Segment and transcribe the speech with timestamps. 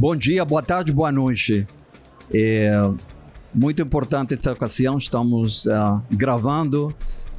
[0.00, 1.68] Bom dia, boa tarde, boa noite.
[2.32, 2.70] É
[3.52, 6.96] muito importante esta ocasião, estamos uh, gravando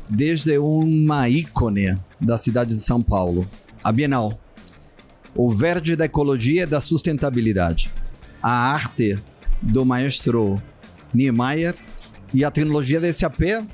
[0.07, 3.49] desde uma ícone da cidade de São Paulo,
[3.83, 4.39] a Bienal.
[5.33, 7.89] O verde da ecologia e da sustentabilidade.
[8.43, 9.17] A arte
[9.59, 10.61] do maestro
[11.11, 11.73] Niemeyer
[12.31, 13.65] e a tecnologia da SAP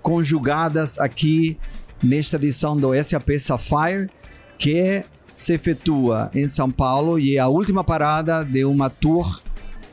[0.00, 1.58] conjugadas aqui
[2.00, 4.08] nesta edição do SAP Sapphire,
[4.56, 5.04] que
[5.40, 9.40] se efetua em São Paulo e é a última parada de uma tour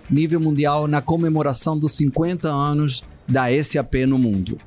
[0.09, 4.57] nível mundial na comemoração dos 50 anos da SAP no mundo.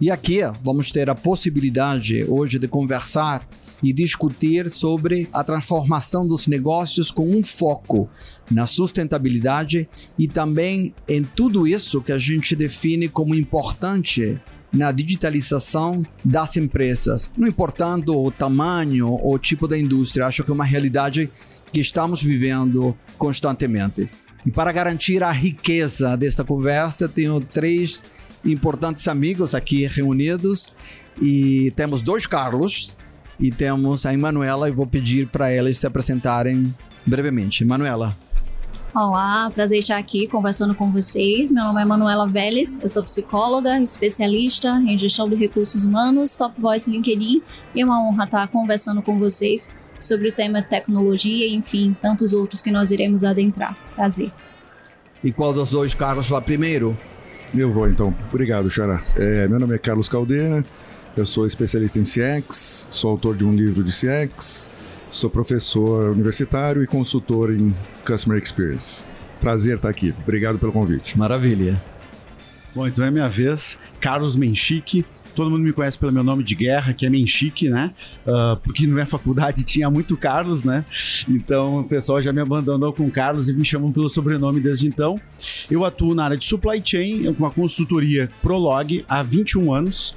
[0.00, 3.48] E aqui vamos ter a possibilidade hoje de conversar
[3.82, 8.08] e discutir sobre a transformação dos negócios com um foco
[8.48, 14.40] na sustentabilidade e também em tudo isso que a gente define como importante
[14.72, 20.26] na digitalização das empresas, não importando o tamanho ou tipo da indústria.
[20.26, 21.30] Acho que é uma realidade
[21.72, 24.08] que estamos vivendo constantemente.
[24.44, 28.02] E para garantir a riqueza desta conversa, tenho três
[28.44, 30.72] importantes amigos aqui reunidos
[31.20, 32.96] e temos dois Carlos
[33.38, 36.74] e temos a Emanuela e vou pedir para elas se apresentarem
[37.06, 37.62] brevemente.
[37.62, 38.16] Emanuela.
[38.94, 41.50] Olá, prazer estar aqui conversando com vocês.
[41.50, 46.60] Meu nome é Manuela Vélez, eu sou psicóloga, especialista em gestão de recursos humanos, Top
[46.60, 47.42] Voice LinkedIn
[47.74, 52.34] e é uma honra estar conversando com vocês sobre o tema tecnologia e, enfim, tantos
[52.34, 53.74] outros que nós iremos adentrar.
[53.96, 54.30] Prazer.
[55.24, 56.94] E qual dos dois Carlos vai primeiro?
[57.54, 58.14] Eu vou então.
[58.28, 59.00] Obrigado, Xará.
[59.16, 60.62] É, meu nome é Carlos Caldeira,
[61.16, 64.70] eu sou especialista em CX, sou autor de um livro de CX
[65.12, 69.04] Sou professor universitário e consultor em Customer Experience.
[69.42, 70.14] Prazer estar aqui.
[70.22, 71.18] Obrigado pelo convite.
[71.18, 71.78] Maravilha.
[72.74, 73.76] Bom, então é minha vez.
[74.00, 75.04] Carlos Menchique.
[75.34, 77.90] Todo mundo me conhece pelo meu nome de guerra, que é Menchique, né?
[78.26, 80.84] Uh, porque na minha faculdade tinha muito Carlos, né?
[81.26, 85.18] Então o pessoal já me abandonou com Carlos e me chamam pelo sobrenome desde então.
[85.70, 90.10] Eu atuo na área de supply chain, com a consultoria Prolog há 21 anos.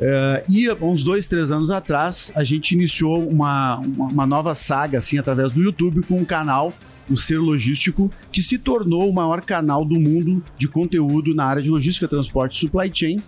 [0.00, 4.98] Uh, e uns dois, três anos atrás, a gente iniciou uma, uma, uma nova saga,
[4.98, 6.72] assim, através do YouTube, com um canal
[7.10, 11.62] o Ser Logístico, que se tornou o maior canal do mundo de conteúdo na área
[11.62, 13.20] de logística, transporte e supply chain.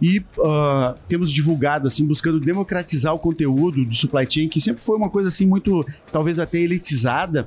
[0.00, 4.96] E uh, temos divulgado, assim, buscando democratizar o conteúdo do supply chain, que sempre foi
[4.96, 7.46] uma coisa, assim, muito, talvez até elitizada.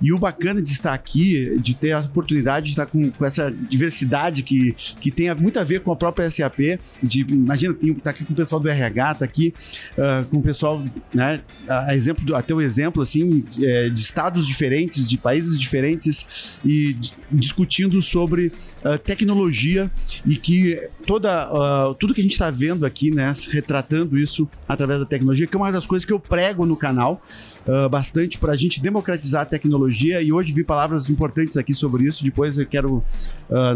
[0.00, 3.50] E o bacana de estar aqui, de ter a oportunidade de estar com, com essa
[3.50, 8.10] diversidade que, que tem muito a ver com a própria SAP, de, imagina, tem, tá
[8.10, 9.54] aqui com o pessoal do RH, tá aqui
[9.96, 10.82] uh, com o pessoal,
[11.12, 15.58] né, a exemplo do, até o exemplo, assim, de, é, de estados diferentes, de países
[15.58, 16.96] diferentes e
[17.30, 18.52] discutindo sobre
[18.84, 19.90] uh, tecnologia
[20.26, 25.00] e que toda uh, tudo que a gente está vendo aqui, né, retratando isso através
[25.00, 27.22] da tecnologia, que é uma das coisas que eu prego no canal
[27.66, 32.04] uh, bastante para a gente democratizar a tecnologia e hoje vi palavras importantes aqui sobre
[32.04, 32.24] isso.
[32.24, 33.02] Depois eu quero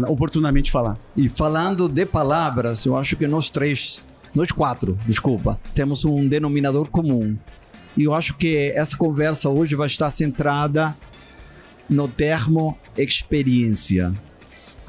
[0.07, 0.97] oportunamente falar.
[1.15, 6.89] E falando de palavras, eu acho que nós três, nós quatro, desculpa, temos um denominador
[6.89, 7.37] comum.
[7.97, 10.95] E eu acho que essa conversa hoje vai estar centrada
[11.89, 14.13] no termo experiência.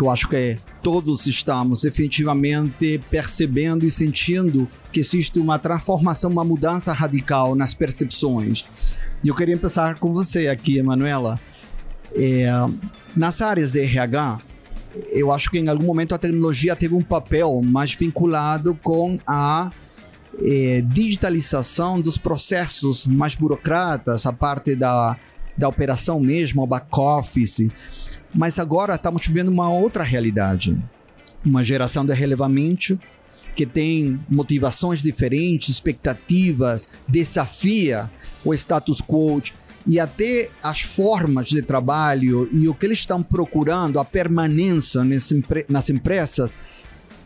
[0.00, 6.92] Eu acho que todos estamos efetivamente percebendo e sentindo que existe uma transformação, uma mudança
[6.92, 8.64] radical nas percepções.
[9.22, 11.40] E eu queria começar com você aqui, Emanuela.
[12.14, 12.46] É,
[13.16, 14.38] nas áreas de RH,
[15.10, 19.70] eu acho que em algum momento a tecnologia teve um papel mais vinculado com a
[20.40, 25.16] é, digitalização dos processos mais burocratas, a parte da
[25.58, 27.68] da operação mesmo, o back-office.
[28.34, 30.78] Mas agora estamos vivendo uma outra realidade.
[31.44, 32.98] Uma geração de relevamento
[33.54, 38.08] que tem motivações diferentes, expectativas, desafia
[38.44, 39.42] o status quo
[39.84, 45.02] e até as formas de trabalho e o que eles estão procurando, a permanência
[45.68, 46.56] nas empresas,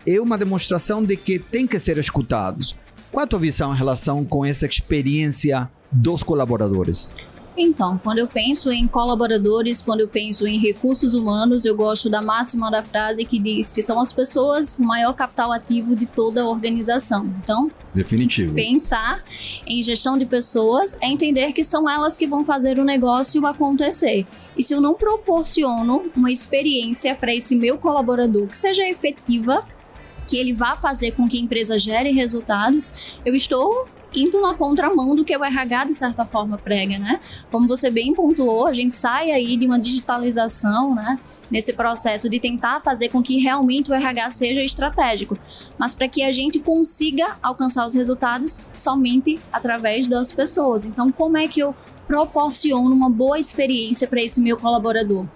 [0.06, 2.74] é uma demonstração de que tem que ser escutados.
[3.10, 7.10] Qual a tua visão em relação com essa experiência dos colaboradores?
[7.56, 12.22] Então, quando eu penso em colaboradores, quando eu penso em recursos humanos, eu gosto da
[12.22, 16.42] máxima da frase que diz que são as pessoas o maior capital ativo de toda
[16.42, 17.26] a organização.
[17.42, 18.54] Então, definitivo.
[18.54, 19.22] Pensar
[19.66, 24.26] em gestão de pessoas é entender que são elas que vão fazer o negócio acontecer.
[24.56, 29.66] E se eu não proporciono uma experiência para esse meu colaborador que seja efetiva,
[30.26, 32.90] que ele vá fazer com que a empresa gere resultados,
[33.24, 37.20] eu estou indo na contramão do que o RH, de certa forma, prega, né?
[37.50, 41.18] Como você bem pontuou, a gente sai aí de uma digitalização, né?
[41.50, 45.36] Nesse processo de tentar fazer com que realmente o RH seja estratégico,
[45.78, 50.84] mas para que a gente consiga alcançar os resultados somente através das pessoas.
[50.84, 51.74] Então, como é que eu
[52.06, 55.26] proporciono uma boa experiência para esse meu colaborador?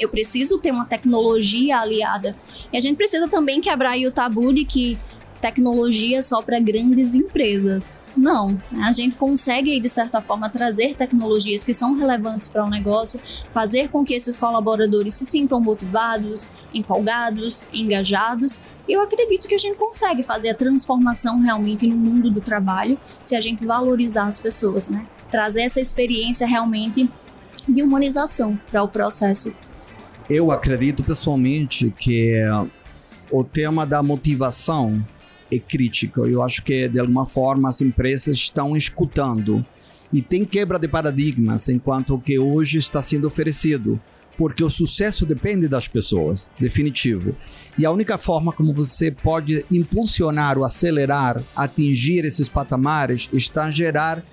[0.00, 2.34] Eu preciso ter uma tecnologia aliada.
[2.72, 4.98] E a gente precisa também quebrar o tabu de que
[5.42, 7.92] tecnologia só para grandes empresas.
[8.16, 12.70] Não, a gente consegue, de certa forma, trazer tecnologias que são relevantes para o um
[12.70, 13.18] negócio,
[13.50, 18.60] fazer com que esses colaboradores se sintam motivados, empolgados, engajados.
[18.88, 23.34] Eu acredito que a gente consegue fazer a transformação realmente no mundo do trabalho se
[23.34, 25.04] a gente valorizar as pessoas, né?
[25.28, 27.10] Trazer essa experiência realmente
[27.68, 29.52] de humanização para o processo.
[30.30, 32.36] Eu acredito pessoalmente que
[33.30, 35.02] o tema da motivação
[35.52, 36.22] é crítica.
[36.22, 39.64] Eu acho que, de alguma forma, as empresas estão escutando.
[40.12, 44.00] E tem quebra de paradigmas enquanto que hoje está sendo oferecido.
[44.36, 47.36] Porque o sucesso depende das pessoas, definitivo.
[47.78, 53.70] E a única forma como você pode impulsionar ou acelerar, atingir esses patamares, está a
[53.70, 54.24] gerar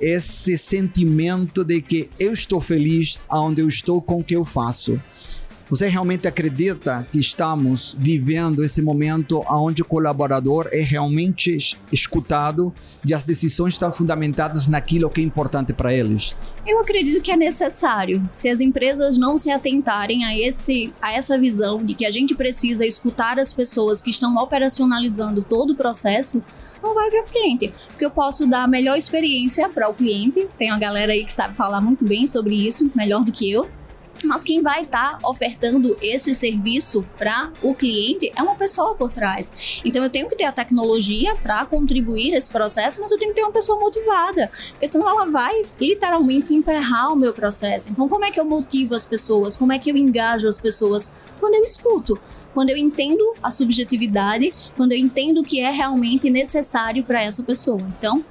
[0.00, 5.00] esse sentimento de que eu estou feliz aonde eu estou com o que eu faço.
[5.70, 12.72] Você realmente acredita que estamos vivendo esse momento onde o colaborador é realmente escutado
[13.06, 16.34] e as decisões estão fundamentadas naquilo que é importante para eles?
[16.66, 18.26] Eu acredito que é necessário.
[18.30, 22.34] Se as empresas não se atentarem a, esse, a essa visão de que a gente
[22.34, 26.42] precisa escutar as pessoas que estão operacionalizando todo o processo,
[26.82, 27.74] não vai para frente.
[27.88, 30.48] Porque eu posso dar a melhor experiência para o cliente.
[30.56, 33.68] Tem uma galera aí que sabe falar muito bem sobre isso, melhor do que eu
[34.26, 39.12] mas quem vai estar tá ofertando esse serviço para o cliente é uma pessoa por
[39.12, 39.80] trás.
[39.84, 43.36] Então eu tenho que ter a tecnologia para contribuir esse processo, mas eu tenho que
[43.36, 47.90] ter uma pessoa motivada, porque senão ela vai literalmente emperrar o meu processo.
[47.90, 49.56] Então como é que eu motivo as pessoas?
[49.56, 51.12] Como é que eu engajo as pessoas?
[51.38, 52.18] Quando eu escuto
[52.54, 57.40] quando eu entendo a subjetividade, quando eu entendo o que é realmente necessário para essa
[57.40, 57.80] pessoa.
[57.96, 58.24] Então,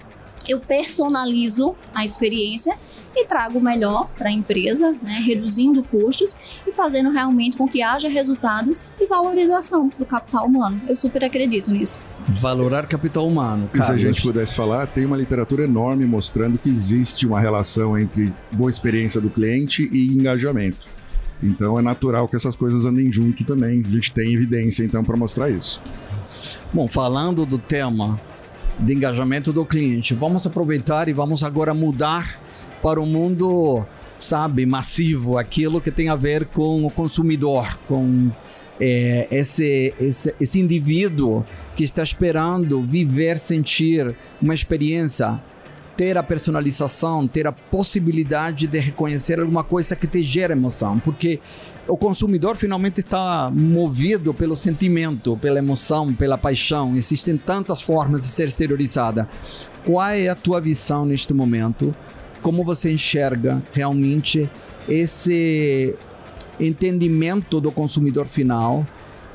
[0.47, 2.77] eu personalizo a experiência
[3.17, 7.81] e trago o melhor para a empresa, né, reduzindo custos e fazendo realmente com que
[7.81, 10.81] haja resultados e valorização do capital humano.
[10.87, 11.99] Eu super acredito nisso.
[12.27, 13.69] Valorar capital humano.
[13.73, 17.97] E se a gente pudesse falar, tem uma literatura enorme mostrando que existe uma relação
[17.97, 20.85] entre boa experiência do cliente e engajamento.
[21.41, 23.81] Então é natural que essas coisas andem junto também.
[23.85, 25.81] A gente tem evidência então para mostrar isso.
[26.73, 28.19] Bom, falando do tema
[28.79, 32.39] de engajamento do cliente, vamos aproveitar e vamos agora mudar
[32.81, 33.85] para o mundo,
[34.19, 38.29] sabe, massivo, aquilo que tem a ver com o consumidor, com
[38.79, 41.45] é, esse, esse, esse indivíduo
[41.75, 45.39] que está esperando viver, sentir uma experiência,
[45.95, 51.39] ter a personalização, ter a possibilidade de reconhecer alguma coisa que te gera emoção, porque
[51.87, 56.95] o consumidor finalmente está movido pelo sentimento, pela emoção, pela paixão.
[56.95, 59.27] Existem tantas formas de ser exteriorizada.
[59.85, 61.95] Qual é a tua visão neste momento?
[62.47, 64.49] Como você enxerga realmente
[64.87, 65.93] esse
[66.57, 68.87] entendimento do consumidor final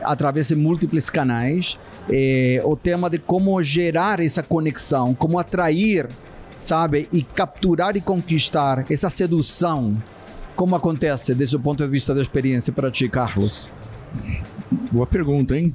[0.03, 1.79] através de múltiplos canais,
[2.09, 6.09] é, o tema de como gerar essa conexão, como atrair,
[6.59, 10.03] sabe, e capturar e conquistar essa sedução.
[10.57, 13.69] Como acontece desde o ponto de vista da experiência para ti, Carlos?
[14.91, 15.75] Boa pergunta, hein?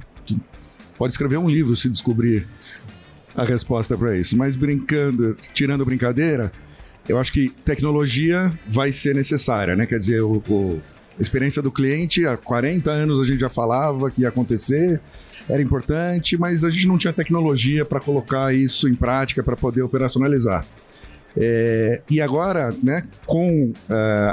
[0.98, 2.48] Pode escrever um livro se descobrir
[3.36, 4.36] a resposta para isso.
[4.36, 6.50] Mas brincando, tirando brincadeira,
[7.08, 9.86] eu acho que tecnologia vai ser necessária, né?
[9.86, 10.78] Quer dizer, o, o,
[11.18, 15.00] a experiência do cliente, há 40 anos a gente já falava que ia acontecer,
[15.48, 19.82] era importante, mas a gente não tinha tecnologia para colocar isso em prática, para poder
[19.82, 20.64] operacionalizar.
[21.40, 23.74] É, e agora, né, com uh,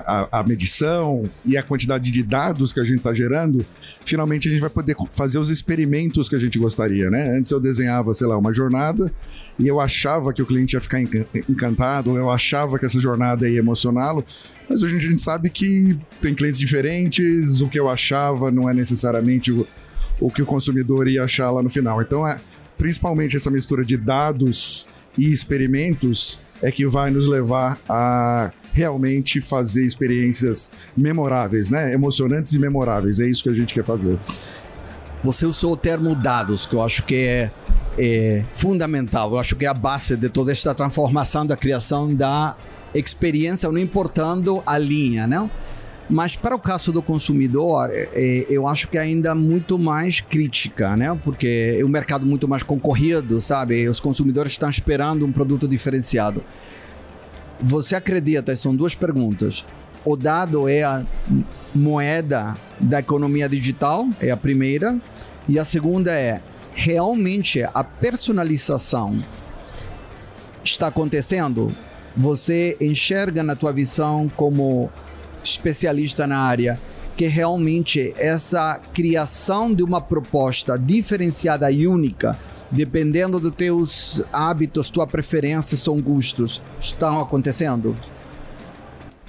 [0.08, 3.64] a, a, medição e a quantidade de dados que a gente está gerando,
[4.04, 7.38] finalmente a gente vai poder fazer os experimentos que a gente gostaria, né?
[7.38, 9.14] Antes eu desenhava, sei lá, uma jornada
[9.60, 13.60] e eu achava que o cliente ia ficar encantado, eu achava que essa jornada ia
[13.60, 14.26] emocioná-lo,
[14.68, 18.74] mas hoje a gente sabe que tem clientes diferentes, o que eu achava não é
[18.74, 19.68] necessariamente o,
[20.20, 22.02] o que o consumidor ia achar lá no final.
[22.02, 22.38] Então, é
[22.80, 29.86] principalmente essa mistura de dados e experimentos é que vai nos levar a realmente fazer
[29.86, 31.94] experiências memoráveis, né?
[31.94, 33.20] Emocionantes e memoráveis.
[33.20, 34.18] É isso que a gente quer fazer.
[35.24, 37.52] Você usou o termo dados, que eu acho que é,
[37.98, 39.32] é fundamental.
[39.32, 42.56] Eu acho que é a base de toda esta transformação da criação da
[42.94, 45.50] experiência, não importando a linha, não?
[46.10, 50.22] Mas para o caso do consumidor, é, é, eu acho que é ainda muito mais
[50.22, 51.20] crítica, né?
[51.24, 53.88] Porque é um mercado muito mais concorrido, sabe?
[53.90, 56.44] Os consumidores estão esperando um produto diferenciado.
[57.60, 58.56] Você acredita?
[58.56, 59.66] São duas perguntas.
[60.04, 61.04] O dado é a
[61.74, 65.00] moeda da economia digital, é a primeira.
[65.50, 66.42] E a segunda é
[66.76, 69.24] realmente a personalização
[70.64, 71.72] está acontecendo?
[72.16, 74.90] você enxerga na tua visão como
[75.46, 76.80] especialista na área
[77.16, 82.38] que realmente essa criação de uma proposta diferenciada e única,
[82.70, 87.96] dependendo dos teus hábitos, tua preferência, são gostos, estão acontecendo?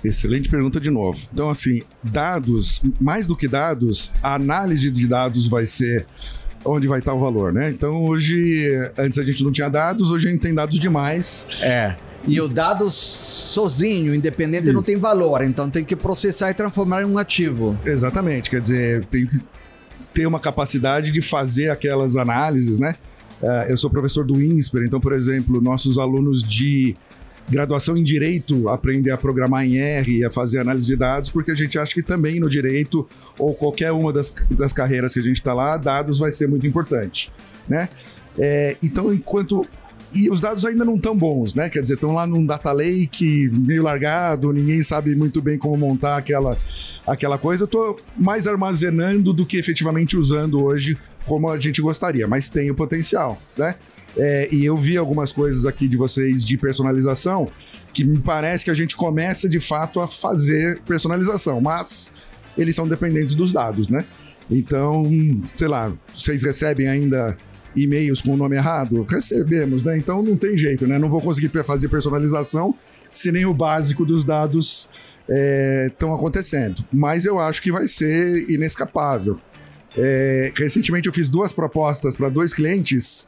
[0.03, 1.19] Excelente pergunta de novo.
[1.33, 6.07] Então, assim, dados, mais do que dados, a análise de dados vai ser
[6.65, 7.71] onde vai estar o valor, né?
[7.71, 8.69] Então, hoje,
[8.99, 11.47] antes a gente não tinha dados, hoje a gente tem dados demais.
[11.61, 11.95] É.
[12.27, 14.73] E o dado sozinho, independente, Isso.
[14.73, 15.43] não tem valor.
[15.43, 17.79] Então tem que processar e transformar em um ativo.
[17.85, 18.51] Exatamente.
[18.51, 19.41] Quer dizer, tem que
[20.13, 22.97] ter uma capacidade de fazer aquelas análises, né?
[23.41, 26.97] Uh, eu sou professor do INSPER, então, por exemplo, nossos alunos de
[27.49, 31.51] graduação em direito aprender a programar em R e a fazer análise de dados, porque
[31.51, 33.07] a gente acha que também no direito
[33.39, 36.67] ou qualquer uma das, das carreiras que a gente está lá, dados vai ser muito
[36.67, 37.31] importante,
[37.69, 37.89] né?
[38.39, 39.67] É, então, enquanto
[40.15, 41.69] e os dados ainda não estão bons, né?
[41.69, 46.17] Quer dizer, estão lá num data lake meio largado, ninguém sabe muito bem como montar
[46.17, 46.57] aquela,
[47.07, 47.65] aquela coisa.
[47.65, 50.97] Eu tô mais armazenando do que efetivamente usando hoje
[51.27, 53.75] como a gente gostaria, mas tem o potencial, né?
[54.17, 57.51] É, e eu vi algumas coisas aqui de vocês de personalização
[57.93, 62.13] que me parece que a gente começa de fato a fazer personalização, mas
[62.57, 64.05] eles são dependentes dos dados, né?
[64.51, 65.05] Então,
[65.57, 67.37] sei lá, vocês recebem ainda
[67.77, 69.07] e-mails com o nome errado?
[69.09, 69.99] Recebemos, né?
[69.99, 70.99] Então não tem jeito, né?
[70.99, 72.75] Não vou conseguir fazer personalização
[73.11, 74.89] se nem o básico dos dados
[75.89, 76.85] estão é, acontecendo.
[76.93, 79.39] Mas eu acho que vai ser inescapável.
[79.97, 83.27] É, recentemente eu fiz duas propostas para dois clientes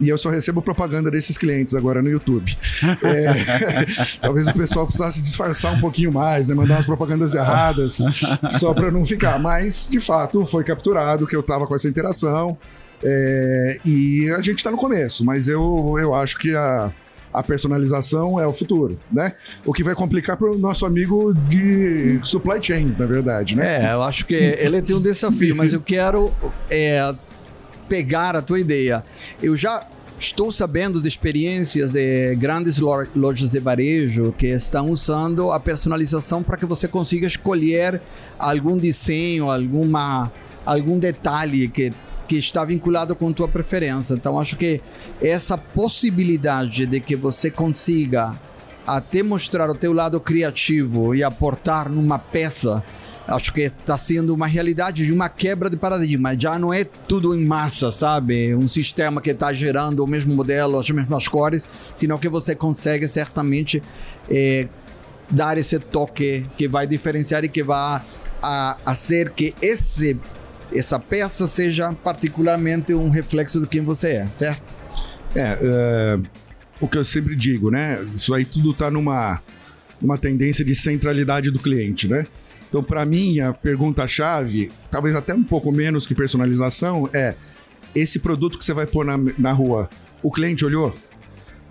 [0.00, 2.56] e eu só recebo propaganda desses clientes agora no YouTube.
[3.02, 6.54] É, talvez o pessoal precisasse disfarçar um pouquinho mais, né?
[6.54, 7.98] mandar umas propagandas erradas,
[8.58, 9.38] só para não ficar.
[9.38, 12.58] Mas, de fato, foi capturado que eu estava com essa interação.
[13.04, 16.90] É, e a gente está no começo, mas eu, eu acho que a,
[17.32, 19.34] a personalização é o futuro, né?
[19.66, 23.90] O que vai complicar para o nosso amigo de supply chain, na verdade, né?
[23.90, 26.32] É, eu acho que ele tem um desafio, mas eu quero
[26.70, 27.14] é,
[27.88, 29.04] pegar a tua ideia.
[29.42, 29.86] Eu já
[30.18, 36.56] estou sabendo de experiências de grandes lojas de varejo que estão usando a personalização para
[36.56, 38.00] que você consiga escolher
[38.38, 40.32] algum desenho, alguma
[40.64, 41.92] algum detalhe que
[42.26, 44.14] que está vinculado com tua preferência.
[44.14, 44.80] Então acho que
[45.20, 48.38] essa possibilidade de que você consiga
[48.86, 52.84] até mostrar o teu lado criativo e aportar numa peça
[53.26, 56.38] acho que está sendo uma realidade de uma quebra de paradigma.
[56.38, 58.54] Já não é tudo em massa, sabe?
[58.54, 63.08] Um sistema que está gerando o mesmo modelo, as mesmas cores, senão que você consegue
[63.08, 63.82] certamente
[64.28, 64.68] é,
[65.30, 68.02] dar esse toque que vai diferenciar e que vai
[68.42, 70.18] a, a ser que esse
[70.74, 74.74] essa peça seja particularmente um reflexo de quem você é, certo?
[75.34, 76.18] É, é
[76.80, 78.04] o que eu sempre digo, né?
[78.14, 79.40] Isso aí tudo está numa
[80.02, 82.26] uma tendência de centralidade do cliente, né?
[82.68, 87.34] Então, para mim, a pergunta-chave, talvez até um pouco menos que personalização, é:
[87.94, 89.88] esse produto que você vai pôr na, na rua,
[90.22, 90.94] o cliente olhou?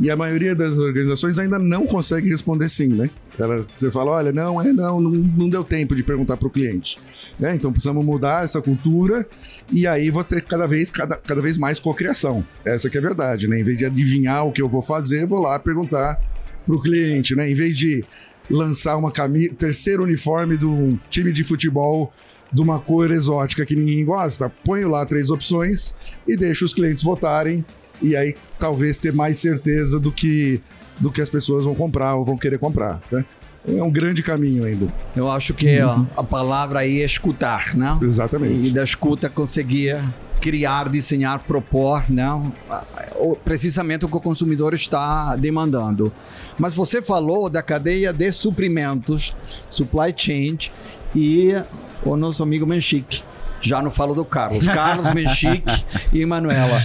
[0.03, 3.09] E a maioria das organizações ainda não consegue responder sim, né?
[3.39, 6.51] Ela, você fala, olha, não, é não, não, não deu tempo de perguntar para o
[6.51, 6.99] cliente.
[7.39, 7.55] Né?
[7.55, 9.25] Então precisamos mudar essa cultura
[9.71, 12.43] e aí vou ter cada vez, cada, cada vez mais cocriação.
[12.65, 13.61] Essa que é a verdade, né?
[13.61, 16.19] Em vez de adivinhar o que eu vou fazer, vou lá perguntar
[16.65, 17.49] para o cliente, né?
[17.49, 18.03] Em vez de
[18.49, 22.11] lançar uma camisa, terceiro uniforme de um time de futebol
[22.51, 25.95] de uma cor exótica que ninguém gosta, ponho lá três opções
[26.27, 27.63] e deixo os clientes votarem
[28.03, 30.61] e aí talvez ter mais certeza do que
[30.99, 33.25] do que as pessoas vão comprar ou vão querer comprar, né?
[33.65, 34.87] É um grande caminho ainda.
[35.15, 36.05] Eu acho que uhum.
[36.15, 37.97] a, a palavra aí é escutar, né?
[38.01, 38.67] Exatamente.
[38.67, 39.97] E da escuta conseguir
[40.41, 42.25] criar, desenhar, propor, né?
[43.45, 46.11] precisamente o que o consumidor está demandando.
[46.59, 49.33] Mas você falou da cadeia de suprimentos,
[49.69, 50.57] supply chain,
[51.15, 51.53] e
[52.03, 53.23] o nosso amigo Menchique.
[53.67, 54.67] Já não falo do Carlos.
[54.67, 56.81] Carlos Menchique e Manuela.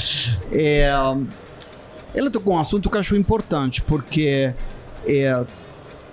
[0.51, 0.91] É,
[2.15, 4.53] ele tocou um assunto que eu acho importante, porque
[5.07, 5.45] é,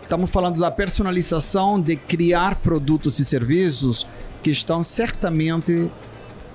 [0.01, 4.07] estamos falando da personalização, de criar produtos e serviços
[4.41, 5.91] que estão certamente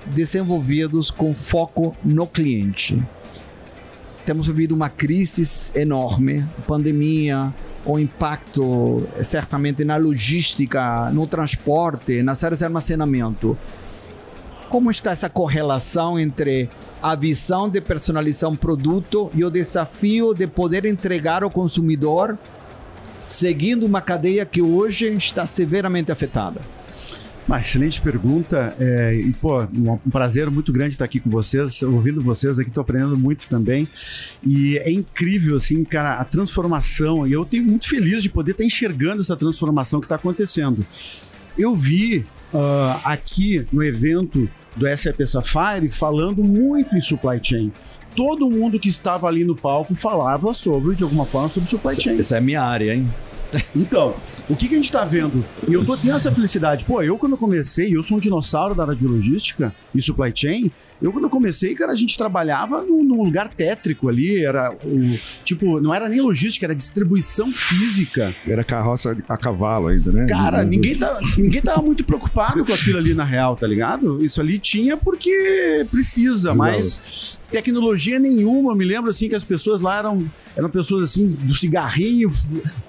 [0.05, 3.01] desenvolvidos com foco no cliente.
[4.25, 7.53] Temos vivido uma crise enorme, pandemia,
[7.85, 13.57] o impacto certamente na logística, no transporte, nas áreas de armazenamento.
[14.71, 16.69] Como está essa correlação entre
[17.03, 22.39] a visão de personalização produto e o desafio de poder entregar ao consumidor
[23.27, 26.61] seguindo uma cadeia que hoje está severamente afetada?
[27.45, 28.73] Uma excelente pergunta.
[28.79, 32.81] É, e, pô, um, prazer muito grande estar aqui com vocês, ouvindo vocês aqui, estou
[32.81, 33.85] aprendendo muito também.
[34.41, 37.27] E é incrível, assim, cara, a transformação.
[37.27, 40.85] E eu tenho muito feliz de poder estar enxergando essa transformação que está acontecendo.
[41.57, 42.19] Eu vi
[42.53, 47.71] uh, aqui no evento do SAP Sapphire falando muito em supply chain
[48.15, 52.19] todo mundo que estava ali no palco falava sobre, de alguma forma, sobre supply chain.
[52.19, 53.09] Essa é a minha área, hein?
[53.75, 54.15] Então,
[54.49, 55.43] o que, que a gente está vendo?
[55.67, 56.85] E eu tô tendo essa felicidade.
[56.85, 60.71] Pô, eu quando comecei, eu sou um dinossauro da área de logística e supply chain,
[61.01, 64.43] eu, quando eu comecei, cara, a gente trabalhava num, num, lugar tétrico ali.
[64.43, 65.17] Era o.
[65.43, 68.35] Tipo, não era nem logística, era distribuição física.
[68.47, 70.25] Era carroça a cavalo ainda, né?
[70.27, 74.23] Cara, ninguém, tá, ninguém tava muito preocupado com aquilo ali na real, tá ligado?
[74.23, 76.57] Isso ali tinha porque precisa, Precisava.
[76.57, 78.71] mas tecnologia nenhuma.
[78.71, 82.31] Eu me lembro assim que as pessoas lá eram, eram pessoas assim do cigarrinho,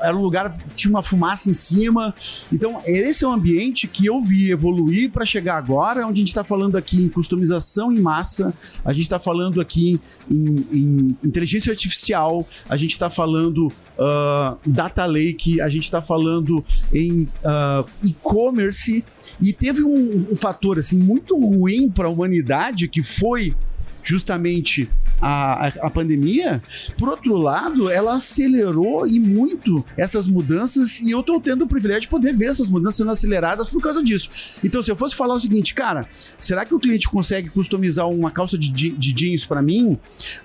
[0.00, 2.14] era um lugar tinha uma fumaça em cima.
[2.50, 6.28] Então, esse é um ambiente que eu vi evoluir para chegar agora, onde a gente
[6.28, 8.54] está falando aqui em customização em massa,
[8.84, 10.00] a gente está falando aqui
[10.30, 16.64] em, em, inteligência artificial, a gente está falando uh, data lake, a gente está falando
[16.92, 19.04] em uh, e-commerce
[19.40, 23.54] e teve um, um fator assim muito ruim para a humanidade que foi
[24.02, 24.88] justamente
[25.20, 26.62] a, a, a, pandemia,
[26.98, 32.02] por outro lado, ela acelerou e muito essas mudanças e eu estou tendo o privilégio
[32.02, 34.30] de poder ver essas mudanças sendo aceleradas por causa disso.
[34.64, 36.08] Então, se eu fosse falar o seguinte, cara,
[36.40, 39.98] será que o cliente consegue customizar uma calça de, de jeans para mim?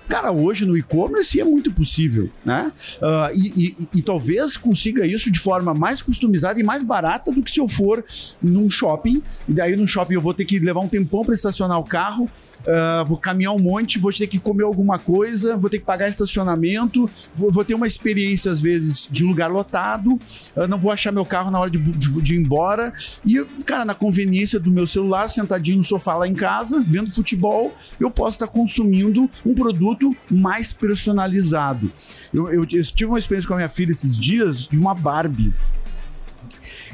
[0.08, 2.72] Cara, hoje no e-commerce é muito possível, né?
[2.98, 7.42] Uh, e, e, e talvez consiga isso de forma mais customizada e mais barata do
[7.42, 8.04] que se eu for
[8.42, 9.22] num shopping.
[9.48, 12.30] E daí no shopping eu vou ter que levar um tempão para estacionar o carro
[12.68, 16.10] uh, vou caminhar um monte, vou ter que comer alguma coisa, vou ter que pagar
[16.10, 20.14] estacionamento, vou, vou ter uma experiência, às vezes, de lugar lotado,
[20.56, 22.94] uh, não vou achar meu carro na hora de, de, de, ir embora.
[23.26, 27.74] E, cara, na conveniência do meu celular, sentadinho no sofá lá em casa, vendo futebol,
[28.00, 31.92] eu posso estar consumindo um produto mais personalizado.
[32.34, 35.54] Eu, eu, eu tive uma experiência com a minha filha esses dias de uma Barbie.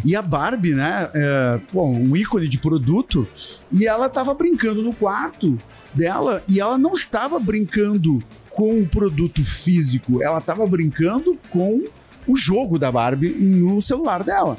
[0.03, 3.27] E a Barbie, né, é, um ícone de produto,
[3.71, 5.57] e ela tava brincando no quarto
[5.93, 11.83] dela e ela não estava brincando com o produto físico, ela estava brincando com
[12.27, 14.57] o jogo da Barbie no celular dela.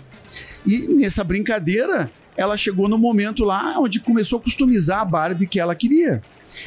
[0.66, 5.60] E nessa brincadeira, ela chegou no momento lá onde começou a customizar a Barbie que
[5.60, 6.22] ela queria.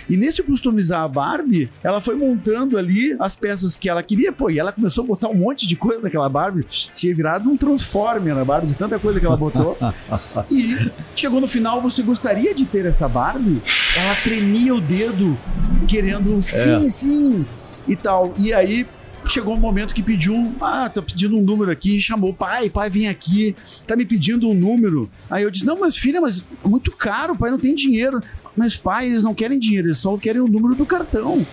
[0.10, 4.50] E nesse customizar a Barbie, ela foi montando ali as peças que ela queria, pô,
[4.50, 6.66] e ela começou a botar um monte de coisa naquela Barbie.
[6.96, 9.78] Tinha virado um Transformer na Barbie, de tanta coisa que ela botou.
[10.52, 13.62] e chegou no final, você gostaria de ter essa Barbie?
[13.96, 15.38] Ela tremia o dedo,
[15.88, 16.90] querendo sim, é.
[16.90, 17.46] sim,
[17.88, 18.34] e tal.
[18.38, 18.86] E aí
[19.28, 23.08] chegou um momento que pediu, ah, tá pedindo um número aqui, chamou, pai, pai, vem
[23.08, 25.10] aqui, tá me pedindo um número.
[25.30, 28.22] Aí eu disse, não, mas filha, mas é muito caro, pai não tem dinheiro.
[28.56, 31.46] Mas pai, eles não querem dinheiro, eles só querem o número do cartão.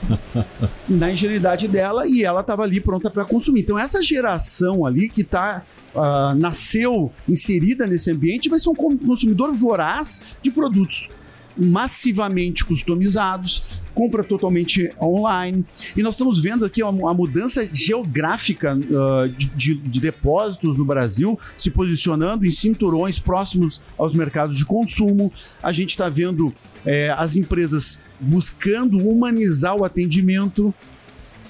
[0.88, 3.60] Na ingenuidade dela, e ela estava ali pronta para consumir.
[3.60, 5.62] Então, essa geração ali que tá.
[5.94, 11.10] Uh, nasceu inserida nesse ambiente vai ser um consumidor voraz de produtos
[11.56, 15.64] massivamente customizados, compra totalmente online.
[15.96, 21.38] E nós estamos vendo aqui a mudança geográfica uh, de, de, de, depósitos no Brasil
[21.56, 25.32] se posicionando em cinturões próximos aos mercados de consumo.
[25.62, 26.52] A gente está vendo
[26.84, 30.74] é, as empresas buscando humanizar o atendimento.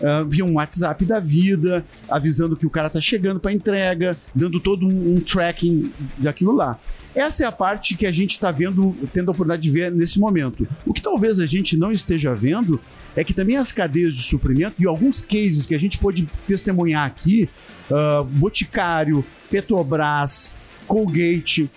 [0.00, 4.58] Uh, via um WhatsApp da vida, avisando que o cara tá chegando para entrega, dando
[4.58, 6.76] todo um, um tracking daquilo lá.
[7.14, 10.18] Essa é a parte que a gente está vendo, tendo a oportunidade de ver nesse
[10.18, 10.66] momento.
[10.86, 12.80] O que talvez a gente não esteja vendo
[13.14, 17.06] é que também as cadeias de suprimento e alguns cases que a gente pode testemunhar
[17.06, 17.48] aqui,
[17.90, 20.54] uh, Boticário, Petrobras,
[20.86, 21.70] Colgate,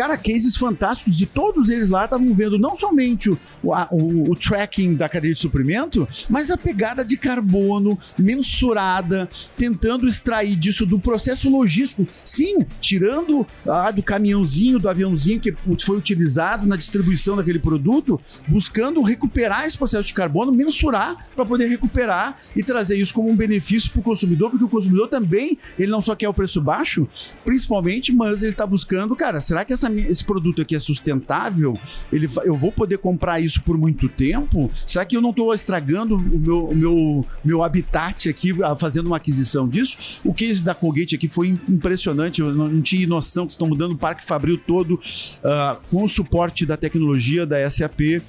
[0.00, 4.94] Cara, cases fantásticos e todos eles lá estavam vendo não somente o, o, o, tracking
[4.94, 11.50] da cadeia de suprimento, mas a pegada de carbono mensurada, tentando extrair disso do processo
[11.50, 12.08] logístico.
[12.24, 19.02] Sim, tirando ah, do caminhãozinho, do aviãozinho que foi utilizado na distribuição daquele produto, buscando
[19.02, 23.90] recuperar esse processo de carbono, mensurar para poder recuperar e trazer isso como um benefício
[23.90, 27.06] para o consumidor, porque o consumidor também, ele não só quer o preço baixo,
[27.44, 31.78] principalmente, mas ele está buscando, cara, será que essa esse produto aqui é sustentável?
[32.12, 34.70] Ele, eu vou poder comprar isso por muito tempo?
[34.86, 39.16] Será que eu não estou estragando o meu, o meu, meu habitat aqui fazendo uma
[39.16, 40.20] aquisição disso?
[40.24, 42.40] O case da Colgate aqui foi impressionante.
[42.40, 46.64] Eu não, tinha noção que estão mudando o Parque Fabril todo uh, com o suporte
[46.64, 48.00] da tecnologia da SAP.
[48.00, 48.20] Uh,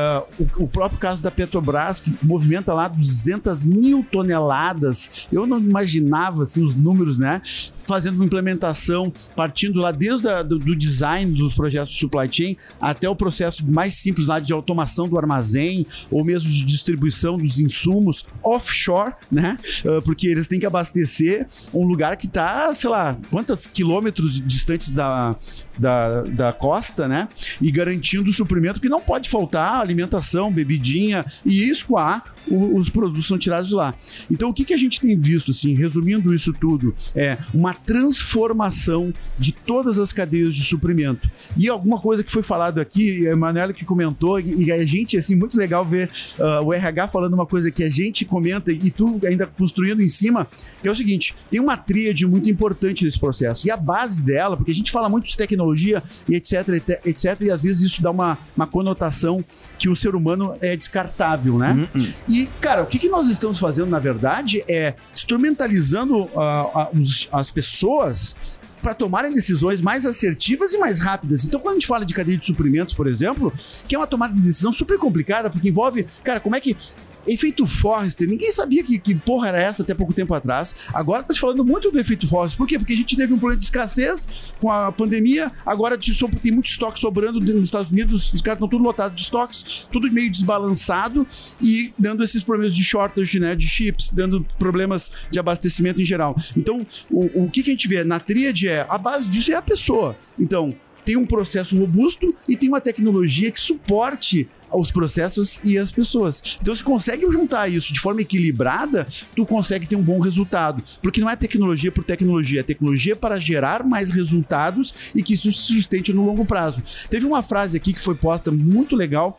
[0.00, 5.10] ah, o, o, próprio caso da Petrobras, que movimenta lá 200 mil toneladas.
[5.32, 7.42] Eu não imaginava assim, os números, né?
[7.90, 12.56] Fazendo uma implementação, partindo lá desde a, do, do, design dos projetos de supply chain
[12.80, 17.58] até o processo mais simples lá de automação do armazém ou mesmo de distribuição dos
[17.58, 19.58] insumos offshore, né?
[19.84, 24.92] Uh, porque eles têm que abastecer um lugar que está, sei lá, quantos quilômetros distantes
[24.92, 25.34] da,
[25.76, 27.28] da, da costa, né?
[27.60, 33.38] E garantindo o suprimento que não pode faltar alimentação, bebidinha e escoar os produtos são
[33.38, 33.94] tirados lá.
[34.30, 39.12] Então, o que, que a gente tem visto, assim, resumindo isso tudo, é uma transformação
[39.38, 41.30] de todas as cadeias de suprimento.
[41.56, 45.34] E alguma coisa que foi falado aqui, a Emanuela que comentou, e a gente, assim,
[45.34, 49.20] muito legal ver uh, o RH falando uma coisa que a gente comenta e tu
[49.26, 50.46] ainda construindo em cima,
[50.82, 53.66] é o seguinte: tem uma tríade muito importante nesse processo.
[53.66, 56.68] E a base dela, porque a gente fala muito de tecnologia e etc,
[57.04, 59.44] etc, e às vezes isso dá uma, uma conotação
[59.78, 61.88] que o ser humano é descartável, né?
[61.94, 62.12] Uhum.
[62.30, 66.88] E, cara, o que, que nós estamos fazendo, na verdade, é instrumentalizando uh,
[67.32, 68.36] as pessoas
[68.80, 71.44] para tomarem decisões mais assertivas e mais rápidas.
[71.44, 73.52] Então, quando a gente fala de cadeia de suprimentos, por exemplo,
[73.88, 76.76] que é uma tomada de decisão super complicada, porque envolve, cara, como é que
[77.26, 80.74] Efeito Forrester, ninguém sabia que, que porra era essa até pouco tempo atrás.
[80.92, 82.58] Agora tá se falando muito do efeito Forrester.
[82.58, 82.78] Por quê?
[82.78, 84.28] Porque a gente teve um problema de escassez
[84.60, 88.82] com a pandemia, agora tem muito estoque sobrando nos Estados Unidos, os caras estão tudo
[88.82, 91.26] lotados de estoques, tudo meio desbalançado
[91.60, 96.36] e dando esses problemas de shortage, né, de chips, dando problemas de abastecimento em geral.
[96.56, 99.54] Então, o, o que, que a gente vê na tríade é, a base disso é
[99.54, 100.16] a pessoa.
[100.38, 105.90] Então, tem um processo robusto e tem uma tecnologia que suporte os processos e as
[105.90, 106.58] pessoas.
[106.60, 110.82] Então, se consegue juntar isso de forma equilibrada, tu consegue ter um bom resultado.
[111.02, 115.50] Porque não é tecnologia por tecnologia, é tecnologia para gerar mais resultados e que isso
[115.52, 116.82] se sustente no longo prazo.
[117.08, 119.36] Teve uma frase aqui que foi posta muito legal.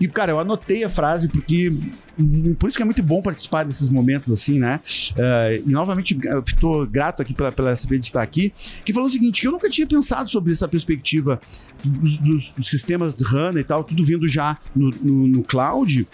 [0.00, 1.72] E, cara, eu anotei a frase porque
[2.58, 4.80] por isso que é muito bom participar desses momentos assim, né?
[5.12, 8.52] Uh, e novamente estou grato aqui pela, pela SB de estar aqui,
[8.84, 11.40] que falou o seguinte: eu nunca tinha pensado sobre essa perspectiva
[11.84, 16.06] dos, dos, dos sistemas de HANA e tal, tudo vindo já no, no, no cloud.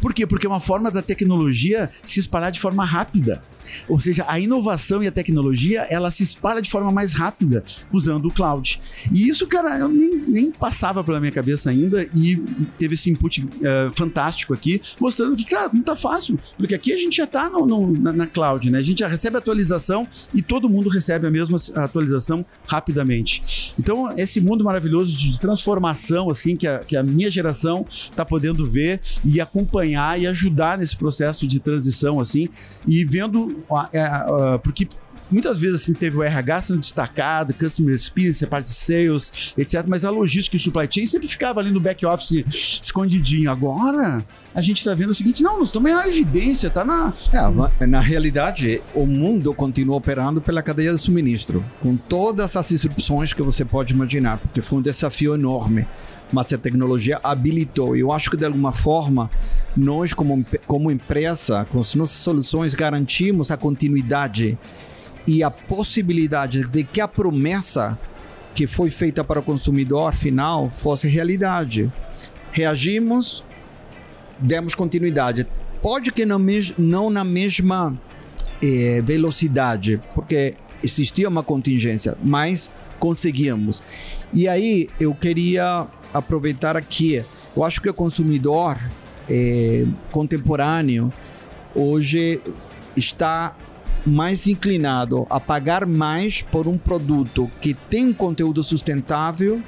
[0.00, 0.26] Por quê?
[0.26, 3.42] Porque é uma forma da tecnologia se espalhar de forma rápida.
[3.88, 8.26] Ou seja, a inovação e a tecnologia, ela se espalha de forma mais rápida usando
[8.26, 8.80] o cloud.
[9.12, 12.36] E isso, cara, eu nem, nem passava pela minha cabeça ainda e
[12.78, 13.48] teve esse input uh,
[13.96, 17.66] fantástico aqui, mostrando que, cara, não tá fácil, porque aqui a gente já tá no,
[17.66, 18.78] no, na, na, cloud, né?
[18.78, 23.74] A gente já recebe atualização e todo mundo recebe a mesma atualização rapidamente.
[23.78, 28.68] Então, esse mundo maravilhoso de transformação, assim, que a, que a minha geração tá podendo
[28.68, 32.48] ver e acompanhar e ajudar nesse processo de transição, assim,
[32.86, 33.61] e vendo
[34.62, 34.88] porque
[35.32, 39.84] muitas vezes assim teve o RH sendo destacado, customer experience, a parte de sales, etc.
[39.86, 42.44] Mas a logística e supply chain sempre ficava ali no back office
[42.80, 43.50] escondidinho.
[43.50, 47.12] Agora a gente está vendo o seguinte: não, nós estamos na evidência, tá na.
[47.80, 53.32] É, na realidade, o mundo continua operando pela cadeia de suministro, com todas as disrupções
[53.32, 55.86] que você pode imaginar, porque foi um desafio enorme
[56.32, 57.96] mas a tecnologia habilitou.
[57.96, 59.30] Eu acho que de alguma forma
[59.76, 64.58] nós como como empresa, com as nossas soluções garantimos a continuidade
[65.26, 67.98] e a possibilidade de que a promessa
[68.54, 71.90] que foi feita para o consumidor final fosse realidade.
[72.50, 73.44] Reagimos,
[74.38, 75.46] demos continuidade.
[75.80, 76.38] Pode que não,
[76.78, 77.98] não na mesma
[78.60, 83.82] eh, velocidade, porque existia uma contingência, mas conseguimos.
[84.32, 87.24] E aí eu queria aproveitar aqui.
[87.56, 88.78] Eu acho que o consumidor
[89.28, 91.12] eh, contemporâneo
[91.74, 92.40] hoje
[92.96, 93.56] está
[94.04, 99.62] mais inclinado a pagar mais por um produto que tem um conteúdo sustentável,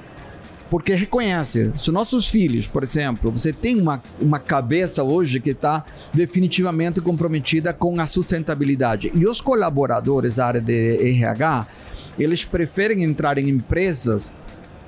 [0.68, 1.70] porque reconhece.
[1.76, 7.72] Se nossos filhos, por exemplo, você tem uma, uma cabeça hoje que está definitivamente comprometida
[7.72, 9.10] com a sustentabilidade.
[9.14, 11.66] E os colaboradores da área de RH,
[12.18, 14.32] eles preferem entrar em empresas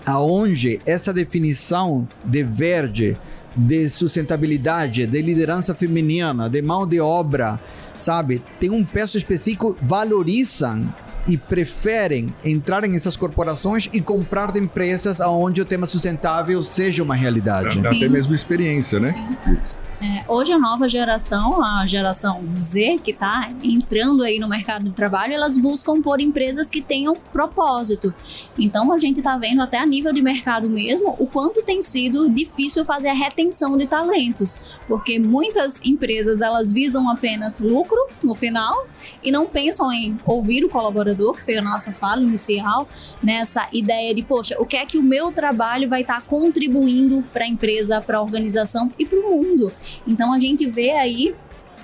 [0.06, 3.18] aonde essa definição de verde,
[3.54, 7.58] de sustentabilidade, de liderança feminina, de mão de obra,
[7.94, 8.42] sabe?
[8.60, 10.94] Tem um peso específico, valorizam
[11.26, 17.02] e preferem entrar em essas corporações e comprar de empresas onde o tema sustentável seja
[17.02, 17.80] uma realidade.
[17.80, 17.86] Sim.
[17.86, 19.08] Até mesmo experiência, né?
[19.08, 19.58] Sim.
[19.98, 24.90] É, hoje a nova geração, a geração Z, que está entrando aí no mercado de
[24.90, 28.14] trabalho, elas buscam por empresas que tenham propósito.
[28.58, 32.28] Então a gente está vendo até a nível de mercado mesmo o quanto tem sido
[32.28, 34.54] difícil fazer a retenção de talentos,
[34.86, 38.86] porque muitas empresas elas visam apenas lucro no final
[39.22, 42.88] e não pensam em ouvir o colaborador, que foi a nossa fala inicial,
[43.22, 47.24] nessa ideia de, poxa, o que é que o meu trabalho vai estar tá contribuindo
[47.32, 49.72] para a empresa, para a organização e para o mundo.
[50.06, 51.34] Então a gente vê aí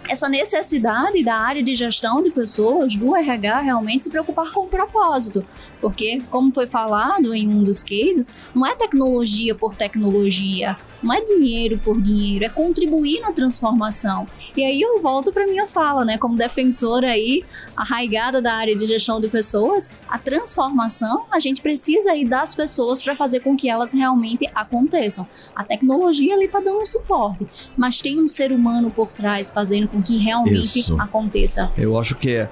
[0.09, 4.69] essa necessidade da área de gestão de pessoas, do RH, realmente se preocupar com o
[4.69, 5.45] propósito.
[5.81, 11.21] Porque, como foi falado em um dos cases, não é tecnologia por tecnologia, não é
[11.21, 14.27] dinheiro por dinheiro, é contribuir na transformação.
[14.57, 17.43] E aí eu volto para minha fala, né, como defensora aí,
[17.77, 23.01] arraigada da área de gestão de pessoas, a transformação, a gente precisa aí das pessoas
[23.01, 25.27] para fazer com que elas realmente aconteçam.
[25.57, 30.03] A tecnologia ali tá dando suporte, mas tem um ser humano por trás fazendo com
[30.03, 31.01] que realmente Isso.
[31.01, 31.73] aconteça.
[31.77, 32.47] Eu acho que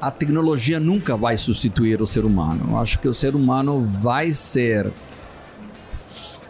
[0.00, 2.66] a tecnologia nunca vai substituir o ser humano.
[2.70, 4.92] Eu acho que o ser humano vai ser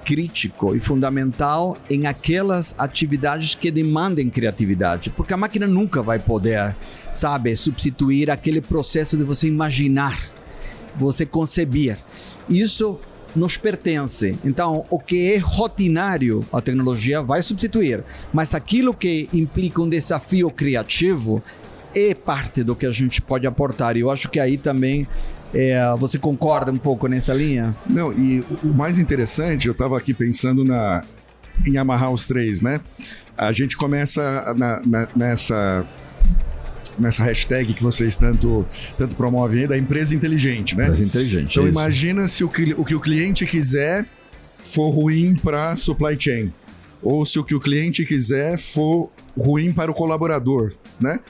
[0.09, 6.75] crítico e fundamental em aquelas atividades que demandem criatividade, porque a máquina nunca vai poder,
[7.13, 10.19] sabe, substituir aquele processo de você imaginar,
[10.97, 11.99] você conceber.
[12.49, 12.99] Isso
[13.37, 14.35] nos pertence.
[14.43, 20.51] Então, o que é rotinário, a tecnologia vai substituir, mas aquilo que implica um desafio
[20.51, 21.43] criativo
[21.95, 23.95] é parte do que a gente pode aportar.
[23.95, 25.07] E eu acho que aí também
[25.55, 27.75] é, você concorda um pouco nessa linha?
[27.89, 31.03] Não, e o mais interessante, eu estava aqui pensando na,
[31.67, 32.81] em amarrar os três, né?
[33.37, 35.87] A gente começa na, na, nessa
[36.99, 40.85] nessa hashtag que vocês tanto, tanto promovem aí, da empresa inteligente, né?
[40.85, 41.53] Empresa inteligente.
[41.53, 41.79] Então é isso.
[41.81, 44.05] imagina se o, que- o que o cliente quiser
[44.59, 46.53] for ruim para supply chain,
[47.01, 51.21] ou se o que o cliente quiser for ruim para o colaborador, né?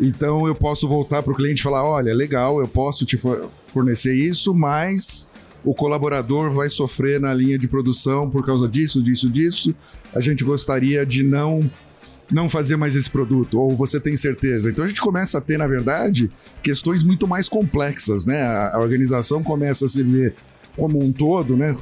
[0.00, 3.48] Então eu posso voltar para o cliente e falar, olha, legal, eu posso te for-
[3.68, 5.28] fornecer isso, mas
[5.64, 9.74] o colaborador vai sofrer na linha de produção por causa disso, disso, disso.
[10.14, 11.60] A gente gostaria de não
[12.30, 14.70] não fazer mais esse produto, ou você tem certeza.
[14.70, 16.30] Então a gente começa a ter, na verdade,
[16.62, 18.40] questões muito mais complexas, né?
[18.40, 20.34] A, a organização começa a se ver
[20.74, 21.76] como um todo, né?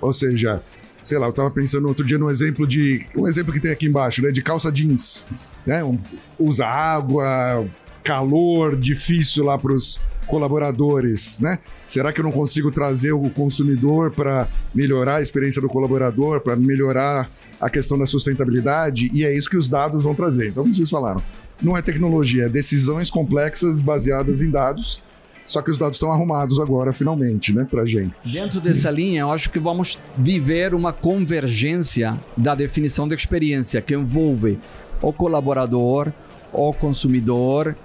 [0.00, 0.62] Ou seja,
[1.06, 3.06] sei lá, eu tava pensando outro dia num exemplo de.
[3.16, 4.30] Um exemplo que tem aqui embaixo, né?
[4.30, 5.24] De calça jeans.
[5.64, 5.82] Né?
[5.82, 5.98] Um-
[6.38, 7.66] usa água,
[8.04, 11.58] calor, difícil lá para os colaboradores, né?
[11.84, 16.56] Será que eu não consigo trazer o consumidor para melhorar a experiência do colaborador, para
[16.56, 19.10] melhorar a questão da sustentabilidade?
[19.12, 20.48] E é isso que os dados vão trazer.
[20.48, 21.22] Então, como vocês falaram,
[21.62, 25.02] não é tecnologia, é decisões complexas baseadas em dados.
[25.46, 28.12] Só que os dados estão arrumados agora, finalmente, né, pra gente.
[28.24, 33.94] Dentro dessa linha, eu acho que vamos viver uma convergência da definição de experiência que
[33.94, 34.58] envolve
[35.00, 36.12] o colaborador,
[36.52, 37.76] o consumidor,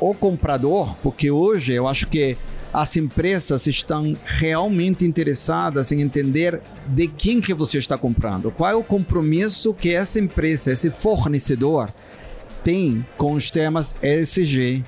[0.00, 2.36] o comprador, porque hoje eu acho que
[2.72, 8.74] as empresas estão realmente interessadas em entender de quem que você está comprando, qual é
[8.74, 11.88] o compromisso que essa empresa, esse fornecedor
[12.64, 14.84] tem com os temas ESG,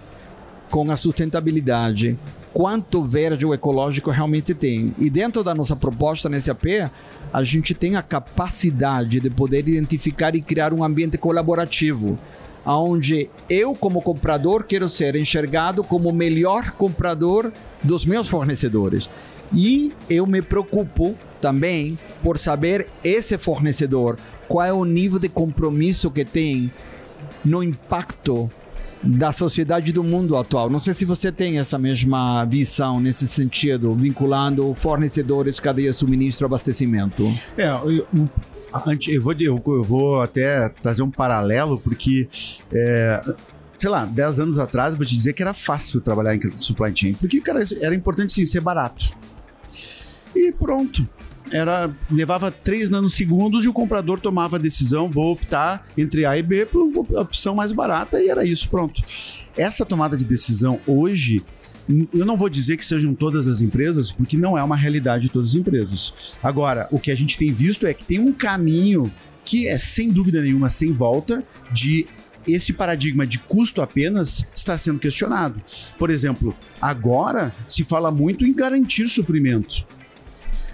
[0.70, 2.18] com a sustentabilidade,
[2.52, 4.94] quanto verde ou ecológico realmente tem.
[4.98, 6.90] E dentro da nossa proposta nesse AP,
[7.33, 12.18] a gente tem a capacidade de poder identificar e criar um ambiente colaborativo,
[12.64, 17.52] onde eu, como comprador, quero ser enxergado como o melhor comprador
[17.83, 19.09] dos meus fornecedores.
[19.52, 24.16] E eu me preocupo também por saber esse fornecedor,
[24.48, 26.72] qual é o nível de compromisso que tem
[27.44, 28.50] no impacto
[29.07, 30.69] da sociedade do mundo atual.
[30.69, 36.47] Não sei se você tem essa mesma visão nesse sentido, vinculando fornecedores, cadeia de suministro,
[36.47, 37.25] abastecimento.
[37.57, 38.29] É, eu, eu-
[39.23, 39.35] vou,
[39.77, 42.29] eu vou até trazer um paralelo, porque,
[42.73, 43.23] é,
[43.79, 46.92] sei lá, 10 anos atrás, eu vou te dizer que era fácil trabalhar em supply
[46.95, 49.05] chain, porque, cara, era importante sim, ser barato.
[50.35, 51.07] E pronto.
[51.51, 56.43] Era, levava 3 nanosegundos e o comprador tomava a decisão, vou optar entre A e
[56.43, 59.03] B por opção mais barata e era isso, pronto.
[59.57, 61.43] Essa tomada de decisão hoje,
[62.13, 65.29] eu não vou dizer que sejam todas as empresas, porque não é uma realidade de
[65.31, 66.13] todas as empresas.
[66.43, 69.11] Agora, o que a gente tem visto é que tem um caminho
[69.45, 72.07] que é sem dúvida nenhuma sem volta de
[72.47, 75.61] esse paradigma de custo apenas está sendo questionado.
[75.99, 79.85] Por exemplo, agora se fala muito em garantir suprimento.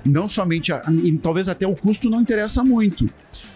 [0.05, 3.09] Não somente, a, e talvez até o custo não interessa muito.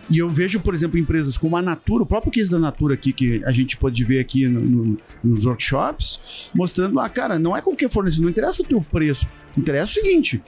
[0.09, 3.13] E eu vejo, por exemplo, empresas como a Natura, o próprio case da Natura aqui,
[3.13, 7.61] que a gente pode ver aqui no- no- nos workshops, mostrando lá, cara, não é
[7.61, 9.27] qualquer fornecedor, não interessa o teu preço.
[9.59, 10.41] Interessa o seguinte,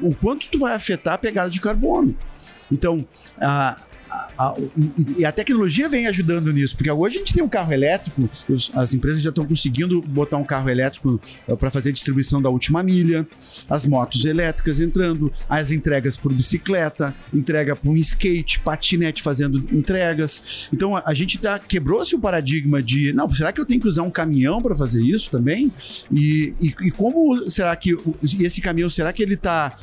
[0.00, 2.16] o quanto tu vai afetar a pegada de carbono.
[2.72, 3.06] Então,
[3.40, 4.54] a, a- a-
[5.18, 8.28] e- a tecnologia vem ajudando nisso, porque hoje a gente tem um carro elétrico,
[8.74, 11.20] as empresas já estão conseguindo botar um carro elétrico
[11.58, 13.26] para fazer distribuição da última milha,
[13.68, 20.68] as motos elétricas entrando, as entregas por bicicleta, entrega por skate, patinete fazendo entregas.
[20.72, 23.88] Então a, a gente tá quebrou-se o paradigma de, não, será que eu tenho que
[23.88, 25.70] usar um caminhão para fazer isso também?
[26.12, 27.96] E, e, e como será que
[28.40, 29.76] esse caminhão, será que ele está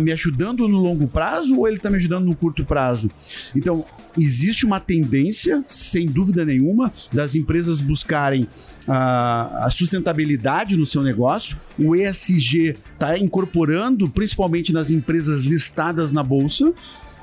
[0.00, 3.10] me ajudando no longo prazo ou ele está me ajudando no curto prazo?
[3.54, 3.84] Então Então,
[4.18, 8.48] existe uma tendência, sem dúvida nenhuma, das empresas buscarem
[8.88, 11.56] a, a sustentabilidade no seu negócio.
[11.78, 16.72] O ESG está incorporando, principalmente nas empresas listadas na bolsa.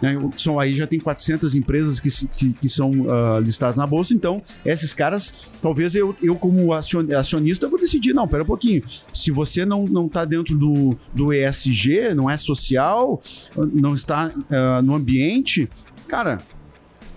[0.02, 0.16] Né?
[0.38, 4.44] São aí já tem 400 empresas que, que, que são uh, listadas na bolsa, então
[4.64, 9.66] esses caras, talvez eu, eu como acionista, vou decidir, não, pera um pouquinho, se você
[9.66, 13.20] não, não tá dentro do, do ESG, não é social,
[13.74, 15.68] não está uh, no ambiente,
[16.08, 16.40] cara,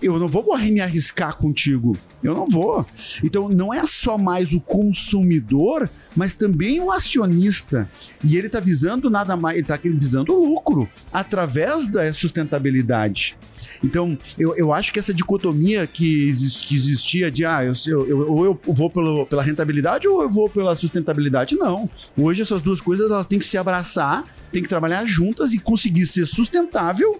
[0.01, 1.95] eu não vou me arriscar contigo.
[2.23, 2.85] Eu não vou.
[3.23, 7.89] Então, não é só mais o consumidor, mas também o acionista.
[8.23, 13.35] E ele está visando nada mais, ele está visando lucro através da sustentabilidade.
[13.83, 18.45] Então, eu, eu acho que essa dicotomia que, que existia de, ah, eu, eu, ou
[18.45, 21.89] eu vou pelo, pela rentabilidade ou eu vou pela sustentabilidade, não.
[22.15, 26.05] Hoje essas duas coisas elas têm que se abraçar, têm que trabalhar juntas e conseguir
[26.05, 27.19] ser sustentável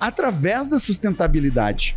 [0.00, 1.96] através da sustentabilidade.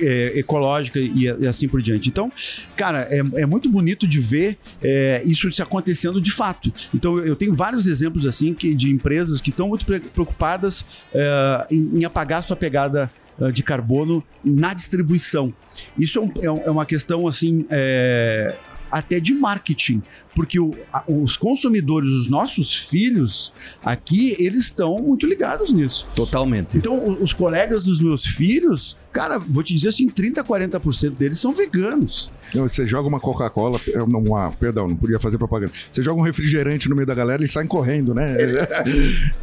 [0.00, 2.08] É, ecológica e, assim por diante.
[2.08, 2.32] Então,
[2.74, 6.72] cara, é, é muito bonito de ver é, isso se acontecendo de fato.
[6.94, 11.98] Então, eu tenho vários exemplos assim que, de empresas que estão muito preocupadas é, em,
[11.98, 15.52] em apagar sua pegada é, de carbono na distribuição.
[15.98, 18.56] Isso é, um, é uma questão assim é,
[18.94, 20.00] até de marketing,
[20.36, 23.52] porque o, a, os consumidores, os nossos filhos
[23.84, 26.06] aqui, eles estão muito ligados nisso.
[26.14, 26.76] Totalmente.
[26.76, 31.52] Então, os colegas dos meus filhos, cara, vou te dizer assim, 30, 40% deles são
[31.52, 32.30] veganos.
[32.54, 35.72] Não, você joga uma Coca-Cola, é, uma, perdão, não podia fazer propaganda.
[35.90, 38.36] Você joga um refrigerante no meio da galera e saem correndo, né?
[38.40, 38.68] É,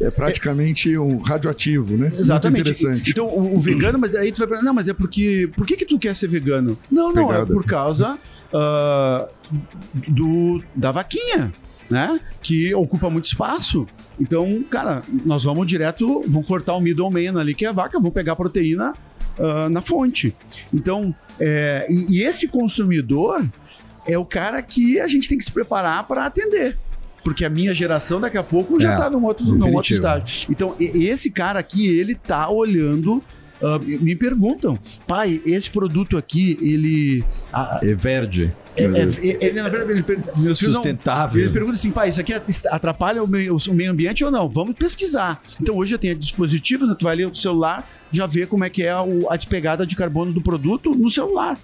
[0.06, 2.06] é praticamente um radioativo, né?
[2.06, 2.64] Exatamente.
[2.64, 3.10] Muito interessante.
[3.10, 5.50] Então, o, o, vegano, mas aí tu vai perguntar, não, mas é porque.
[5.54, 6.78] Por que, que tu quer ser vegano?
[6.90, 8.18] Não, não, é por causa
[8.52, 9.28] uh,
[10.08, 11.52] do, da vaquinha,
[11.90, 12.20] né?
[12.40, 13.86] Que ocupa muito espaço.
[14.20, 18.12] Então, cara, nós vamos direto, vamos cortar o middleman ali, que é a vaca, vamos
[18.12, 18.92] pegar a proteína
[19.38, 20.34] uh, na fonte.
[20.72, 23.44] Então, é, e, e esse consumidor
[24.06, 26.76] é o cara que a gente tem que se preparar para atender
[27.24, 30.50] porque a minha geração daqui a pouco já está é, num, outro, num outro estágio.
[30.50, 33.22] Então, esse cara aqui, ele tá olhando
[33.62, 37.24] Uh, me perguntam, pai, esse produto aqui, ele.
[37.80, 38.52] é verde.
[38.76, 40.04] É, é, é, na verdade, ele,
[40.38, 41.36] meus Sustentável.
[41.36, 42.32] Não, eles perguntam assim, pai, isso aqui
[42.70, 44.48] atrapalha o meio, o meio ambiente ou não?
[44.48, 45.40] Vamos pesquisar.
[45.60, 46.96] Então hoje já tem dispositivos, né?
[46.98, 49.94] tu vai ler o celular, já vê como é que é a, a despegada de
[49.94, 51.56] carbono do produto no celular.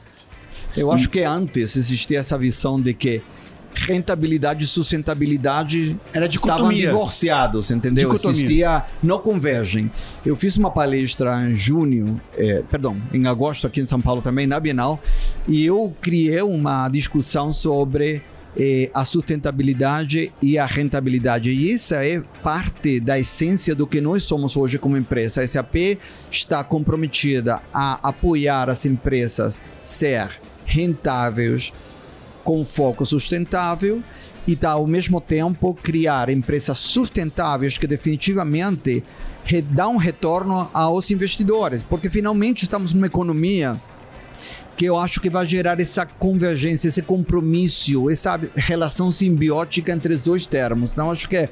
[0.76, 3.22] Eu acho que antes existia essa visão de que
[3.74, 8.08] rentabilidade e sustentabilidade Era estavam divorciados, entendeu?
[8.10, 8.36] Dicotomia.
[8.36, 9.90] Existia, não convergem.
[10.24, 14.46] Eu fiz uma palestra em junho, é, perdão, em agosto aqui em São Paulo também,
[14.46, 15.00] na Bienal,
[15.46, 18.22] e eu criei uma discussão sobre
[18.56, 21.50] é, a sustentabilidade e a rentabilidade.
[21.50, 25.42] E isso é parte da essência do que nós somos hoje como empresa.
[25.42, 25.98] A SAP
[26.30, 30.28] está comprometida a apoiar as empresas ser
[30.64, 31.72] rentáveis,
[32.44, 34.02] com foco sustentável
[34.46, 39.04] e ao mesmo tempo criar empresas sustentáveis que definitivamente
[39.70, 43.76] dão retorno aos investidores, porque finalmente estamos numa economia
[44.76, 50.22] que eu acho que vai gerar essa convergência, esse compromisso, essa relação simbiótica entre os
[50.22, 50.92] dois termos.
[50.92, 51.48] Então, acho que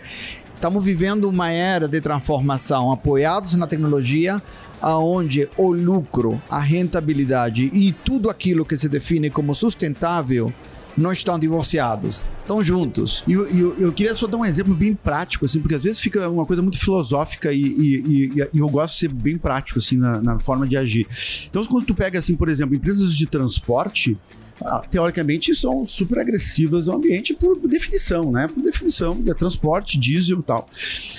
[0.54, 4.40] estamos vivendo uma era de transformação apoiados na tecnologia,
[4.80, 10.52] aonde o lucro, a rentabilidade e tudo aquilo que se define como sustentável
[10.96, 13.22] não estão divorciados, estão juntos.
[13.26, 16.00] E eu, eu, eu, queria só dar um exemplo bem prático, assim, porque às vezes
[16.00, 19.78] fica uma coisa muito filosófica e, e, e, e eu gosto de ser bem prático,
[19.78, 21.06] assim, na, na, forma de agir.
[21.48, 24.16] Então, quando tu pega, assim, por exemplo, empresas de transporte,
[24.60, 28.48] ah, teoricamente são super agressivas ao ambiente por definição, né?
[28.48, 30.66] Por definição, é transporte, diesel e tal.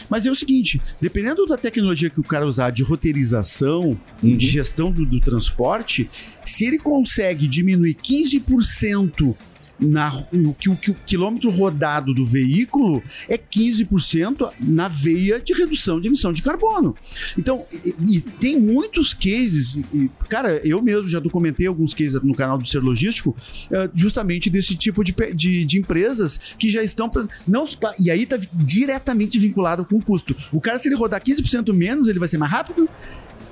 [0.10, 4.38] Mas é o seguinte, dependendo da tecnologia que o cara usar de roteirização, uhum.
[4.38, 6.10] de gestão do, do transporte,
[6.44, 9.36] se ele consegue diminuir 15%
[9.80, 15.54] na, no que o, que o quilômetro rodado do veículo é 15% na veia de
[15.54, 16.96] redução de emissão de carbono.
[17.38, 22.36] Então, e, e tem muitos cases, e, cara, eu mesmo já documentei alguns cases no
[22.36, 23.36] canal do Ser Logístico,
[23.72, 27.10] uh, justamente desse tipo de, de, de, empresas que já estão.
[27.48, 27.66] Não,
[28.00, 30.36] e aí está diretamente vinculado com o custo.
[30.52, 32.90] O cara, se ele rodar 15% menos, ele vai ser mais rápido,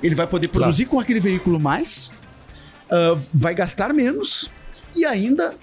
[0.02, 0.98] ele vai poder produzir claro.
[0.98, 2.12] com aquele veículo mais,
[2.86, 4.50] uh, vai gastar menos
[4.96, 5.56] e ainda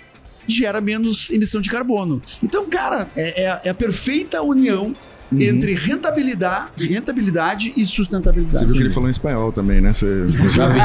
[0.46, 2.22] gera menos emissão de carbono.
[2.42, 4.94] Então, cara, é, é, é a perfeita união
[5.32, 5.40] Uhum.
[5.40, 8.58] entre rentabilidade, rentabilidade e sustentabilidade.
[8.58, 9.94] Você viu que ele falou em espanhol também, né?
[9.94, 10.78] Você, já vi.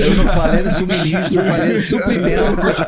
[0.00, 2.78] Eu não falei de suministro, eu falei de suprimentos.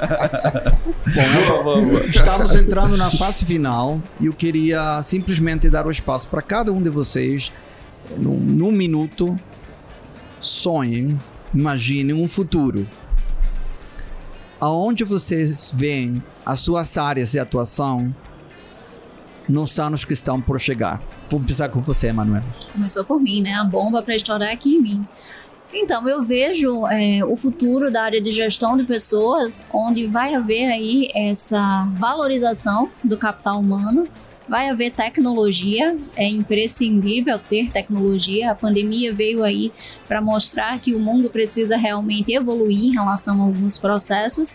[1.64, 6.72] Bom, estamos entrando na fase final e eu queria simplesmente dar o espaço para cada
[6.72, 7.52] um de vocês
[8.16, 9.38] num, num minuto,
[10.40, 11.18] sonhem,
[11.54, 12.86] imaginem um futuro.
[14.60, 18.14] Aonde vocês veem as suas áreas de atuação
[19.48, 21.00] nos anos que estão por chegar?
[21.28, 22.42] Vou começar com você, Manuel.
[22.72, 23.54] Começou por mim, né?
[23.54, 25.08] A bomba para estourar aqui em mim.
[25.72, 30.66] Então, eu vejo é, o futuro da área de gestão de pessoas, onde vai haver
[30.66, 34.08] aí essa valorização do capital humano,
[34.48, 38.50] vai haver tecnologia, é imprescindível ter tecnologia.
[38.50, 39.70] A pandemia veio aí
[40.06, 44.54] para mostrar que o mundo precisa realmente evoluir em relação a alguns processos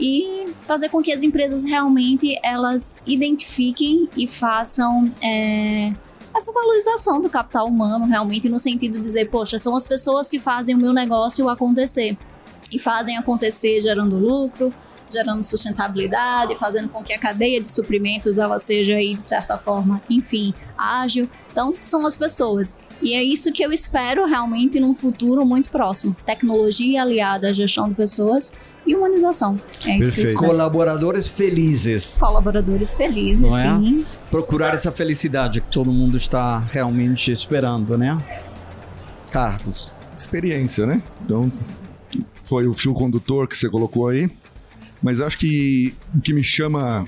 [0.00, 5.92] e fazer com que as empresas realmente elas identifiquem e façam é,
[6.34, 10.38] essa valorização do capital humano, realmente, no sentido de dizer, poxa, são as pessoas que
[10.38, 12.16] fazem o meu negócio acontecer.
[12.72, 14.74] E fazem acontecer gerando lucro,
[15.10, 20.00] gerando sustentabilidade, fazendo com que a cadeia de suprimentos ela seja aí, de certa forma,
[20.10, 21.28] enfim, ágil.
[21.52, 22.76] Então, são as pessoas.
[23.00, 26.16] E é isso que eu espero realmente num futuro muito próximo.
[26.24, 28.50] Tecnologia aliada à gestão de pessoas
[28.86, 29.60] e humanização.
[29.84, 30.28] É isso que eu Perfeito.
[30.28, 30.46] espero.
[30.46, 32.16] Colaboradores felizes.
[32.18, 33.76] Colaboradores felizes, Não é?
[33.76, 34.06] sim.
[34.30, 38.16] Procurar essa felicidade que todo mundo está realmente esperando, né?
[39.30, 39.92] Carlos.
[40.16, 41.02] experiência, né?
[41.24, 41.52] Então,
[42.44, 44.30] foi o fio condutor que você colocou aí.
[45.06, 47.06] Mas acho que o que me chama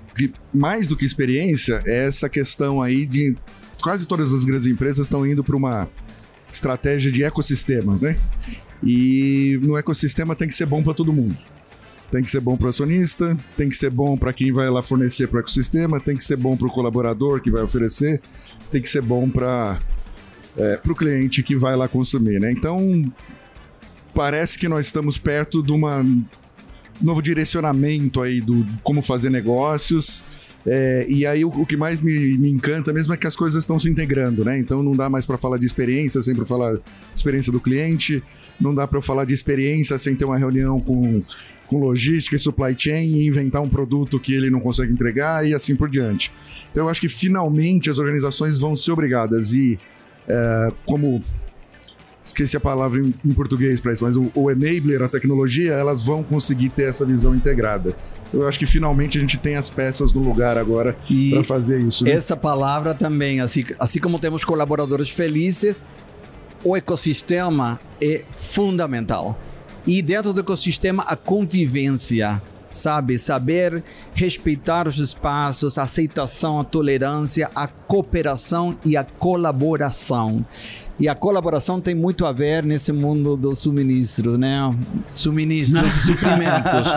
[0.54, 3.34] mais do que experiência é essa questão aí de
[3.82, 5.88] quase todas as grandes empresas estão indo para uma
[6.48, 8.16] estratégia de ecossistema, né?
[8.84, 11.36] E no ecossistema tem que ser bom para todo mundo.
[12.08, 14.80] Tem que ser bom para o acionista, tem que ser bom para quem vai lá
[14.80, 18.22] fornecer para o ecossistema, tem que ser bom para o colaborador que vai oferecer,
[18.70, 19.80] tem que ser bom para
[20.84, 22.52] para o cliente que vai lá consumir, né?
[22.52, 23.12] Então
[24.14, 26.06] parece que nós estamos perto de uma
[27.00, 30.24] novo direcionamento aí do como fazer negócios.
[30.66, 33.62] É, e aí o, o que mais me, me encanta mesmo é que as coisas
[33.62, 34.58] estão se integrando, né?
[34.58, 36.78] Então não dá mais para falar de experiência sem falar
[37.14, 38.22] experiência do cliente,
[38.60, 41.22] não dá para eu falar de experiência sem ter uma reunião com,
[41.68, 45.54] com logística e supply chain e inventar um produto que ele não consegue entregar e
[45.54, 46.32] assim por diante.
[46.70, 49.78] Então eu acho que finalmente as organizações vão ser obrigadas e
[50.26, 51.22] é, como
[52.28, 56.02] esqueci a palavra em, em português para isso, mas o, o enabler, a tecnologia, elas
[56.02, 57.96] vão conseguir ter essa visão integrada.
[58.32, 60.96] Eu acho que finalmente a gente tem as peças no lugar agora
[61.30, 62.04] para fazer isso.
[62.04, 62.10] né?
[62.12, 65.84] essa palavra também, assim, assim como temos colaboradores felizes,
[66.62, 69.38] o ecossistema é fundamental.
[69.86, 73.18] E dentro do ecossistema, a convivência, sabe?
[73.18, 73.82] Saber
[74.14, 80.44] respeitar os espaços, a aceitação, a tolerância, a cooperação e a colaboração.
[81.00, 84.74] E a colaboração tem muito a ver nesse mundo do suministro, né?
[85.12, 86.88] Suministros, suprimentos.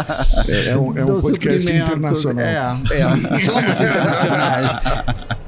[0.50, 2.44] É um, é um podcast internacional.
[2.44, 3.40] É, é.
[3.40, 4.72] Somos internacionais.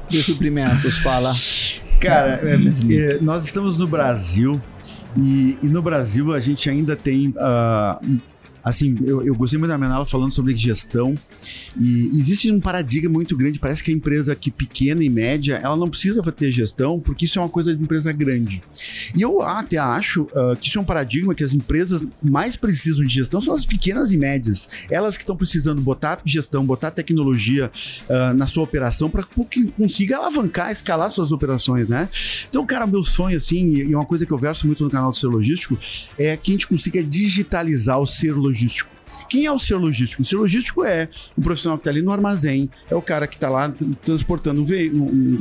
[0.08, 1.34] Dos suprimentos, fala.
[2.00, 4.60] Cara, é, é, nós estamos no Brasil
[5.16, 7.34] e, e no Brasil a gente ainda tem.
[7.38, 7.98] ah,
[8.64, 11.14] assim, eu, eu gostei muito da minha aula falando sobre gestão
[11.78, 13.58] e existe um paradigma muito grande.
[13.58, 17.38] Parece que a empresa que pequena e média ela não precisa ter gestão porque isso
[17.38, 18.62] é uma coisa de empresa grande.
[19.14, 23.04] E eu até acho ah, que isso é um paradigma que as empresas mais precisam
[23.04, 24.68] de gestão são as pequenas e médias.
[24.90, 27.70] Elas que estão precisando botar gestão, botar tecnologia
[28.08, 32.08] ah, na sua operação para que consiga alavancar, escalar suas operações, né?
[32.48, 35.16] Então, cara, meu sonho, assim, e uma coisa que eu verso muito no canal do
[35.16, 35.78] Ser Logístico,
[36.18, 38.88] é que a gente consiga digitalizar o ser logístico logístico.
[39.28, 40.22] Quem é o ser logístico?
[40.22, 43.34] O ser logístico é o profissional que está ali no armazém, é o cara que
[43.36, 43.72] está lá
[44.04, 44.90] transportando o, ve-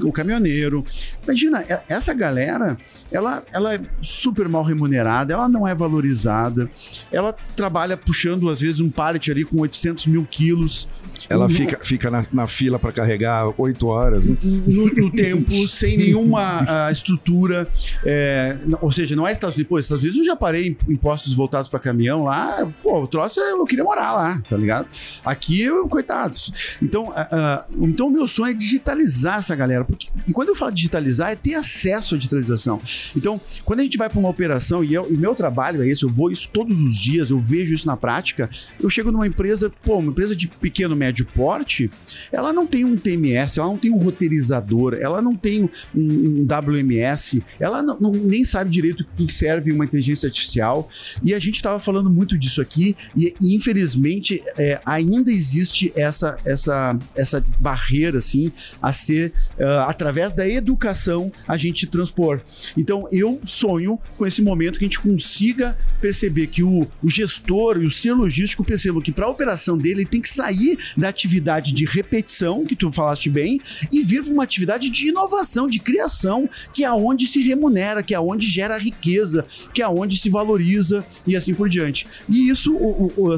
[0.07, 0.85] o- caminhoneiro.
[1.23, 2.77] Imagina, essa galera,
[3.11, 6.69] ela, ela é super mal remunerada, ela não é valorizada,
[7.11, 10.87] ela trabalha puxando, às vezes, um pallet ali com 800 mil quilos.
[11.29, 14.25] Ela fica, fica na, na fila para carregar oito horas.
[14.27, 14.35] né?
[14.43, 17.67] no, no tempo, sem nenhuma ah, estrutura.
[18.05, 19.69] é, ou seja, não é Estados Unidos.
[19.69, 22.69] Pô, Estados Unidos eu já parei em impostos voltados para caminhão lá.
[22.81, 24.87] Pô, o troço é- eu queria morar lá, tá ligado?
[25.23, 26.51] Aqui, eu, coitados.
[26.81, 29.83] Então, ah, então, o meu sonho é digitalizar essa galera.
[29.83, 32.81] Porque, e quando eu falo digitalizar, é ter acesso à digitalização.
[33.15, 36.09] Então, quando a gente vai para uma operação, e, o meu trabalho é esse, eu
[36.09, 38.49] vou isso todos os dias, eu vejo isso na prática.
[38.81, 41.89] Eu chego numa empresa, pô, uma empresa de pequeno, médio porte,
[42.31, 46.45] ela não tem um TMS, ela não tem um roteirizador, ela não tem um, um
[46.45, 50.89] WMS, ela não, não- nem sabe direito o que serve uma inteligência artificial.
[51.23, 56.37] E a gente estava falando muito disso aqui, e, e infelizmente é, ainda existe essa,
[56.45, 62.41] essa, essa barreira assim a ser uh, através da educação a gente transpor.
[62.77, 67.81] Então eu sonho com esse momento que a gente consiga perceber que o, o gestor
[67.81, 71.09] e o ser logístico percebam que para a operação dele ele tem que sair da
[71.09, 73.59] atividade de repetição que tu falaste bem
[73.91, 78.13] e vir para uma atividade de inovação, de criação, que é onde se remunera, que
[78.13, 82.07] é onde gera riqueza, que é onde se valoriza e assim por diante.
[82.27, 83.32] E isso, o, o,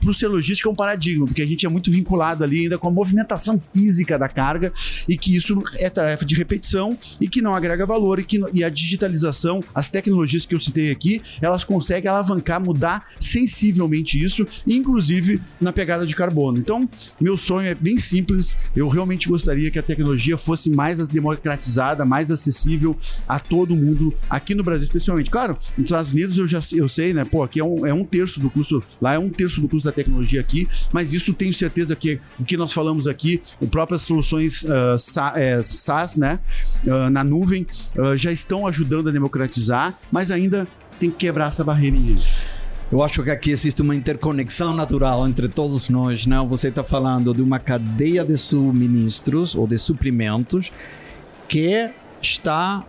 [0.00, 2.78] para o ser logístico, é um paradigma, porque a gente é muito vinculado ali ainda
[2.78, 4.72] com a movimentação física da carga
[5.08, 8.64] e que isso é tarefa de repetição e que não agrega valor e que e
[8.64, 15.40] a digitalização, as tecnologias que eu citei aqui, elas conseguem alavancar, mudar sensivelmente isso, inclusive
[15.60, 16.58] na pegada de carbono.
[16.58, 16.88] Então,
[17.20, 22.30] meu sonho é bem simples, eu realmente gostaria que a tecnologia fosse mais democratizada, mais
[22.30, 22.96] acessível
[23.28, 25.30] a todo mundo, aqui no Brasil especialmente.
[25.30, 27.24] Claro, nos Estados Unidos eu já eu sei, né?
[27.24, 29.88] Pô, aqui é um, é um terço do custo, lá é um terço do custo
[29.88, 34.62] da tecnologia aqui, mas isso tenho certeza que o que nós falamos aqui, próprias soluções
[34.64, 36.38] uh, SaaS, né,
[36.84, 37.66] uh, na nuvem,
[37.96, 40.66] uh, já estão ajudando a democratizar, mas ainda
[40.98, 42.16] tem que quebrar essa barreirinha.
[42.92, 46.44] Eu acho que aqui existe uma interconexão natural entre todos nós, não?
[46.44, 46.48] Né?
[46.50, 50.70] Você está falando de uma cadeia de suministros ou de suprimentos
[51.48, 52.84] que está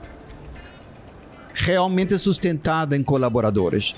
[1.54, 3.96] realmente sustentada em colaboradores.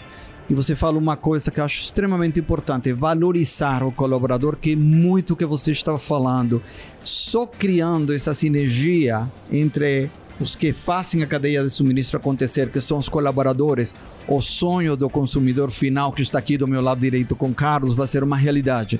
[0.47, 4.75] E você fala uma coisa que eu acho extremamente importante: valorizar o colaborador, que é
[4.75, 6.61] muito que você está falando.
[7.03, 12.97] Só criando essa sinergia entre os que fazem a cadeia de suministro acontecer, que são
[12.97, 13.95] os colaboradores,
[14.27, 18.05] o sonho do consumidor final que está aqui do meu lado direito com Carlos vai
[18.05, 18.99] ser uma realidade.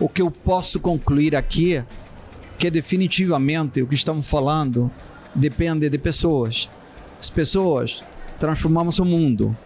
[0.00, 1.86] O que eu posso concluir aqui é
[2.58, 4.90] que definitivamente o que estamos falando
[5.34, 6.68] depende de pessoas.
[7.20, 8.02] As pessoas
[8.40, 9.56] transformamos o mundo.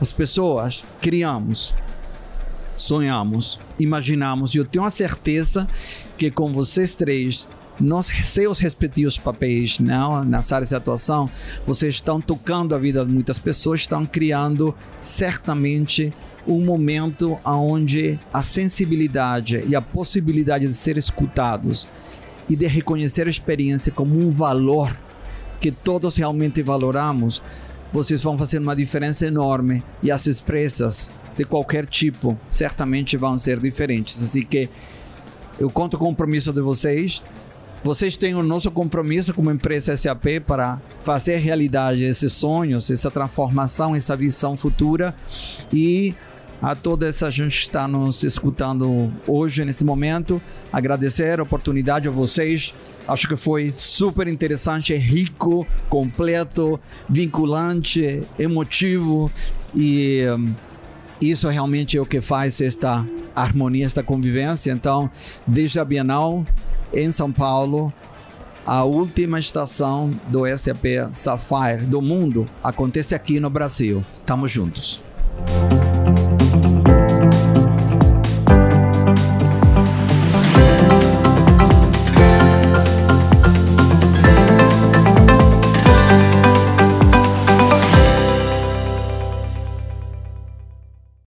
[0.00, 1.74] As pessoas criamos,
[2.74, 4.54] sonhamos, imaginamos.
[4.54, 5.68] E eu tenho a certeza
[6.16, 7.46] que com vocês três,
[7.78, 11.28] nos seus respectivos papéis não, nas áreas de atuação,
[11.66, 16.12] vocês estão tocando a vida de muitas pessoas, estão criando certamente
[16.46, 21.86] um momento onde a sensibilidade e a possibilidade de ser escutados
[22.48, 24.96] e de reconhecer a experiência como um valor
[25.60, 27.42] que todos realmente valoramos
[27.92, 33.58] vocês vão fazer uma diferença enorme e as empresas de qualquer tipo certamente vão ser
[33.58, 34.22] diferentes.
[34.22, 34.68] Assim que
[35.58, 37.22] eu conto com o compromisso de vocês.
[37.82, 43.96] Vocês têm o nosso compromisso como empresa SAP para fazer realidade esses sonhos, essa transformação,
[43.96, 45.14] essa visão futura
[45.72, 46.14] e
[46.60, 50.42] a toda essa gente que está nos escutando hoje, neste momento.
[50.70, 52.74] Agradecer a oportunidade a vocês.
[53.10, 59.28] Acho que foi super interessante, rico, completo, vinculante, emotivo
[59.74, 60.54] e hum,
[61.20, 63.04] isso realmente é o que faz esta
[63.34, 64.70] harmonia, esta convivência.
[64.70, 65.10] Então,
[65.44, 66.46] desde a Bienal
[66.94, 67.92] em São Paulo,
[68.64, 74.04] a última estação do SAP Sapphire do mundo acontece aqui no Brasil.
[74.12, 75.02] Estamos juntos.